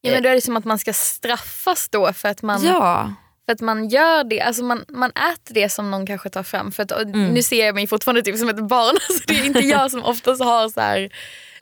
[0.00, 3.12] Ja, men då är det som att man ska straffas då för att man, Ja,
[3.46, 4.40] för att man gör det.
[4.40, 6.72] Alltså man, man äter det som någon kanske tar fram.
[6.72, 7.28] För att, Mm.
[7.34, 8.96] Nu ser jag mig fortfarande typ som ett barn.
[9.08, 11.10] Alltså det är inte jag som oftast har så här,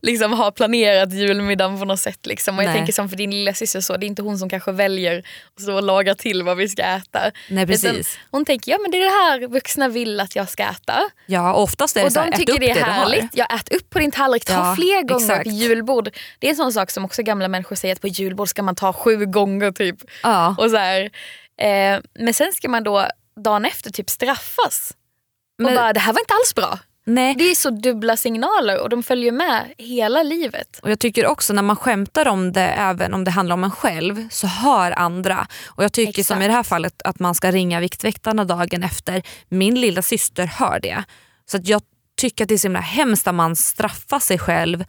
[0.02, 2.26] liksom har planerat julmiddagen på något sätt.
[2.26, 2.58] Liksom.
[2.58, 2.76] Och jag Nej.
[2.76, 5.22] tänker som för din lilla syster så, det är inte hon som kanske väljer
[5.68, 7.20] och laga till vad vi ska äta.
[7.48, 8.18] nej Utan precis.
[8.30, 11.00] hon tänker, ja men det är det här vuxna vill att jag ska äta.
[11.26, 12.92] Ja, oftast är det Och så här, de tycker upp det är har.
[12.92, 13.24] härligt.
[13.36, 15.44] Jag ät upp på din tallrik, ta Ja, fler gånger exakt.
[15.44, 16.10] på julbord.
[16.38, 18.74] Det är en sån sak som också gamla människor säger att på julbord ska man
[18.74, 19.96] ta sju gånger typ.
[20.22, 20.54] Ja.
[20.58, 21.10] Och så här,
[21.60, 23.06] eh, men sen ska man då
[23.44, 24.92] dagen efter typ straffas.
[25.58, 26.78] Och Men- bara, det här var inte alls bra.
[27.06, 27.34] Nej.
[27.38, 30.80] Det är så dubbla signaler och de följer med hela livet.
[30.82, 33.70] Och Jag tycker också när man skämtar om det, även om det handlar om en
[33.70, 35.46] själv, så hör andra.
[35.66, 39.22] Och Jag tycker som i det här fallet att man ska ringa Viktväktarna dagen efter.
[39.48, 41.04] Min lilla syster hör det.
[41.50, 41.82] Så att jag
[42.20, 44.84] tycker att det är så himla hemskt att man straffar sig själv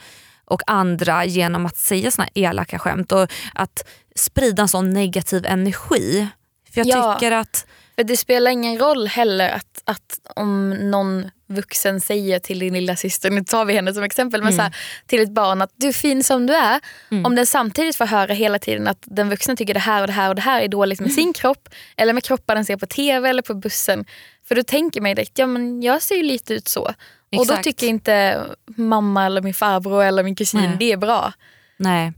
[0.45, 6.27] och andra genom att säga såna elaka skämt och att sprida en sån negativ energi.
[6.73, 7.13] För jag Ja.
[7.13, 12.59] tycker att För det spelar ingen roll heller att, att om någon vuxen säger till
[12.59, 15.61] din lilla syster, nu tar vi henne som exempel, men så här, till ett barn
[15.61, 16.79] att du är fin som du är.
[17.25, 20.13] Om den samtidigt får höra hela tiden att den vuxna tycker det här och det
[20.13, 22.85] här och det här är dåligt med sin kropp eller med kroppar den ser på
[22.85, 24.05] tv eller på bussen.
[24.47, 26.81] För då tänker man direkt, ja men jag ser ju lite ut så.
[26.81, 26.93] Och
[27.31, 27.63] då Exakt.
[27.63, 30.75] tycker inte mamma eller min farbror eller min kusin Nej.
[30.79, 31.33] det är bra.
[31.81, 32.13] Nej.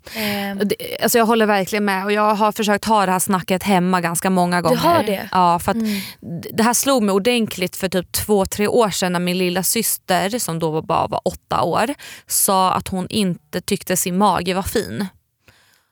[0.59, 3.63] Och det- Alltså jag håller verkligen med och jag har försökt ha det här snacket
[3.63, 4.77] hemma ganska många gånger.
[4.77, 5.29] har det?
[5.31, 6.01] Ja, för d-
[6.53, 10.39] Det här slog mig ordentligt för typ två, tre år sedan när min lilla syster
[10.39, 11.93] som då var bara var åtta år
[12.27, 15.05] sa att hon inte tyckte sin mage var fin.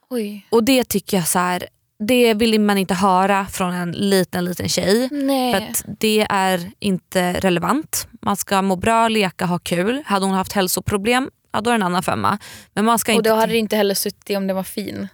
[0.09, 0.47] oj.
[0.49, 1.67] Och det tycker jag så här,
[2.07, 5.09] det vill man inte höra från en liten liten tjej.
[5.11, 5.53] Nej.
[5.53, 8.07] För att det är inte relevant.
[8.21, 10.03] Man ska må bra, leka, ha kul.
[10.05, 12.37] Hade hon haft hälsoproblem, ja, då är det en annan femma.
[12.73, 15.07] Men man ska och inte då hade det inte heller suttit om det var fin.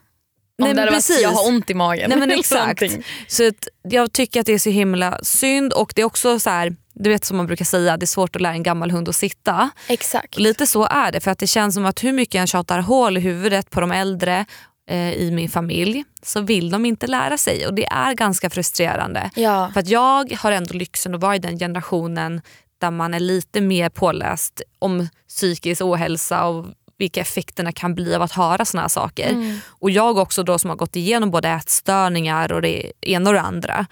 [0.61, 1.15] Om Nej, det hade precis.
[1.15, 2.09] varit jag har ont i magen.
[2.09, 2.83] Nej men exakt.
[3.27, 6.49] Så att jag tycker att det är så himla synd och det är också så
[6.49, 9.09] här, du vet som man brukar säga, det är svårt att lära en gammal hund
[9.09, 9.69] att sitta.
[9.87, 10.37] Exakt.
[10.37, 13.17] Lite så är det för att det känns som att hur mycket jag tjatar hål
[13.17, 14.45] i huvudet på de äldre
[14.89, 19.29] eh, i min familj så vill de inte lära sig och det är ganska frustrerande.
[19.35, 19.69] Ja.
[19.73, 22.41] För att jag har ändå lyxen att vara i den generationen
[22.79, 26.65] där man är lite mer påläst om psykisk ohälsa och
[26.97, 29.29] vilka effekterna kan bli av att höra såna här saker.
[29.29, 29.57] Mm.
[29.67, 33.41] Och jag också då som har gått igenom både ätstörningar och det ena och det
[33.41, 33.85] andra.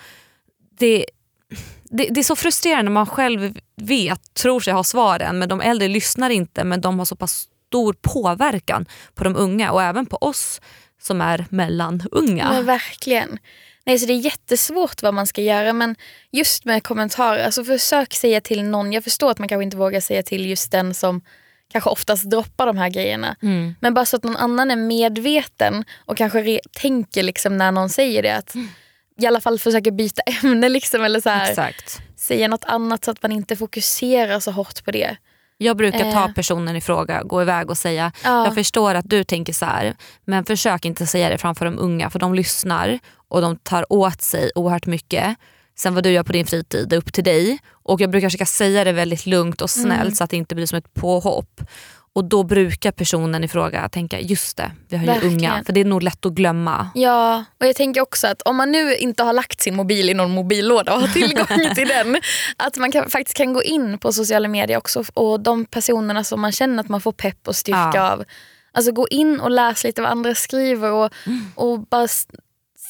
[0.80, 1.06] Det,
[1.84, 5.62] det, det är så frustrerande när man själv vet, tror sig ha svaren men de
[5.62, 10.06] äldre lyssnar inte men de har så pass stor påverkan på de unga och även
[10.06, 10.62] på oss
[11.02, 12.50] som är mellanunga.
[12.50, 13.40] Men verkligen.
[13.86, 15.96] Nej, så det är jättesvårt vad man ska göra men
[16.32, 18.94] just med kommentarer, alltså försök säga till någon.
[18.94, 21.22] Jag förstår att man kanske inte vågar säga till just den som
[21.72, 23.36] kanske oftast droppar de här grejerna.
[23.42, 23.76] Mm.
[23.80, 28.24] Men bara så att någon annan är medveten och kanske tänker liksom när någon säger
[28.24, 28.36] det.
[28.36, 28.56] Att
[29.22, 31.76] I alla fall försöka byta ämne liksom, eller så här,
[32.18, 35.18] säga något annat så att man inte fokuserar så hårt på det.
[35.58, 36.34] Jag brukar ta Eh.
[36.34, 38.46] personen i fråga, gå iväg och säga Ja.
[38.46, 39.96] jag förstår att du tänker så här
[40.26, 44.22] men försök inte säga det framför de unga för de lyssnar och de tar åt
[44.22, 45.36] sig oerhört mycket.
[45.78, 47.60] Sen vad du gör på din fritid är upp till dig.
[47.72, 50.16] Och jag brukar försöka säga det väldigt lugnt och snällt Mm.
[50.16, 51.62] så att det inte blir som ett påhopp.
[52.16, 55.34] Och då brukar personen i fråga tänka just det, vi har ju Verkligen.
[55.38, 55.64] unga.
[55.66, 56.90] För det är nog lätt att glömma.
[56.96, 60.14] Ja, och jag tänker också att om man nu inte har lagt sin mobil i
[60.14, 61.46] någon mobillåda och har tillgång
[61.76, 62.18] till den.
[62.58, 66.42] Att man kan, faktiskt kan gå in på sociala medier också och de personerna som
[66.42, 68.12] man känner att man får pepp och styrka Ja.
[68.12, 68.24] av.
[68.72, 71.52] Alltså gå in och läs lite vad andra skriver och, Mm.
[71.56, 72.08] och bara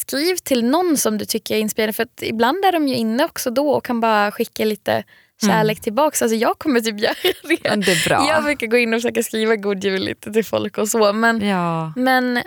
[0.02, 1.94] skriv till någon som du tycker är inspirerande.
[1.94, 5.04] För ibland är de ju inne också då och kan bara skicka lite
[5.48, 6.22] kärlek tillbaks.
[6.22, 7.70] Alltså jag kommer typ göra det.
[7.70, 8.28] Men det är bra.
[8.30, 11.14] Jag brukar gå in och försöka skriva god jul lite till folk och så.
[11.14, 11.94] Men Ja.
[11.96, 12.44] men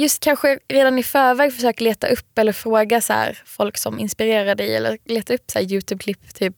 [0.00, 4.54] just kanske redan i förväg försöka leta upp eller fråga så här, folk som inspirerar
[4.54, 6.56] dig eller leta upp så här Youtube-klipp typ,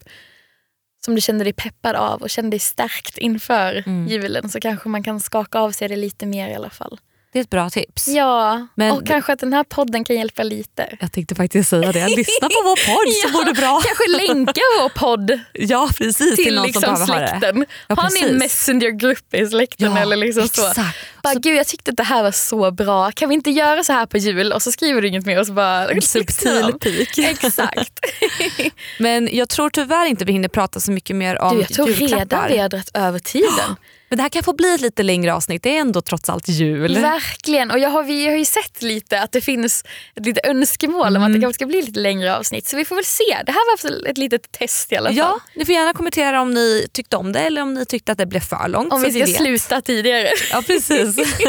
[1.05, 4.07] som du kände dig peppad av och kände dig stärkt inför Mm.
[4.07, 6.99] julen så kanske man kan skaka av sig det lite mer i alla fall.
[7.37, 8.09] Det är ett bra tips.
[8.09, 10.97] Ja, Men- och kanske att den här podden kan hjälpa lite.
[11.01, 12.09] Jag tänkte faktiskt säga det.
[12.09, 13.80] Lyssna på vår podd så Ja, det bra.
[13.84, 17.28] Kanske länka vår podd Ja precis, till, till någon som liksom behöver det.
[17.41, 17.66] släkten.
[17.89, 20.66] Ja, Har ni en messengergrupp i släkten Ja, eller liksom så?
[20.68, 20.99] exakt.
[21.22, 23.93] Bara, Gud jag tyckte att det här var så bra, kan vi inte göra så
[23.93, 24.53] här på jul?
[24.53, 25.89] Och så skriver du inget mer och så bara...
[25.89, 27.18] En subtil pik.
[27.18, 28.01] Exakt.
[28.99, 31.89] Men jag tror tyvärr inte vi hinner prata så mycket mer om Du, jag tror
[31.89, 32.18] julklappar.
[32.18, 33.76] redan vi har dragit över tiden.
[34.09, 36.49] Men det här kan få bli ett lite längre avsnitt, det är ändå trots allt
[36.49, 36.99] jul.
[36.99, 37.71] Verkligen.
[37.71, 39.85] Och jag har, vi har ju sett lite att det finns
[40.15, 41.33] ett litet önskemål om att Mm.
[41.33, 42.67] det kanske ska bli lite längre avsnitt.
[42.67, 43.25] Så vi får väl se.
[43.47, 45.17] Det här var ett litet test i alla fall.
[45.17, 48.19] Ja, ni får gärna kommentera om ni tyckte om det eller om ni tyckte att
[48.19, 48.93] det blev för långt.
[48.93, 50.29] Om vi ska sluta tidigare.
[50.51, 51.17] Ja precis.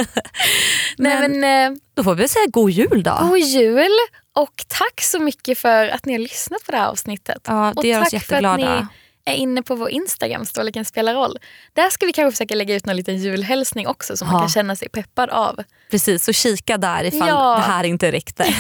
[0.98, 3.18] Nej, Men- men, eh, Då får vi säga god jul då.
[3.30, 3.92] god jul
[4.36, 7.42] och tack så mycket för att ni har lyssnat på det här avsnittet.
[7.48, 8.80] Ja, och det gör oss tack för att jätteglada.
[8.82, 8.88] ni
[9.28, 11.38] är inne på vår Instagram, Storleken spelar roll.
[11.74, 14.40] Där ska vi kanske försöka lägga ut någon liten julhälsning också som man Ja.
[14.42, 15.64] kan känna sig peppad av.
[15.92, 17.56] Precis, så kika där ifall Ja.
[17.56, 18.44] det här inte räckte.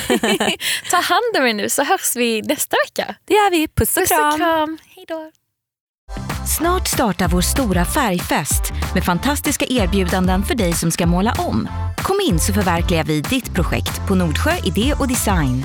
[0.91, 3.15] Ta hand om er nu så hörs vi nästa vecka.
[3.25, 3.67] Det gör vi.
[3.67, 4.37] Puss och Puss och kram.
[4.39, 4.77] kram.
[4.95, 5.31] Hej då.
[6.57, 11.67] Snart startar vår stora färgfest med fantastiska erbjudanden för dig som ska måla om.
[11.97, 15.63] Kom in så förverkligar vi ditt projekt på Nordsjö Idé och Design.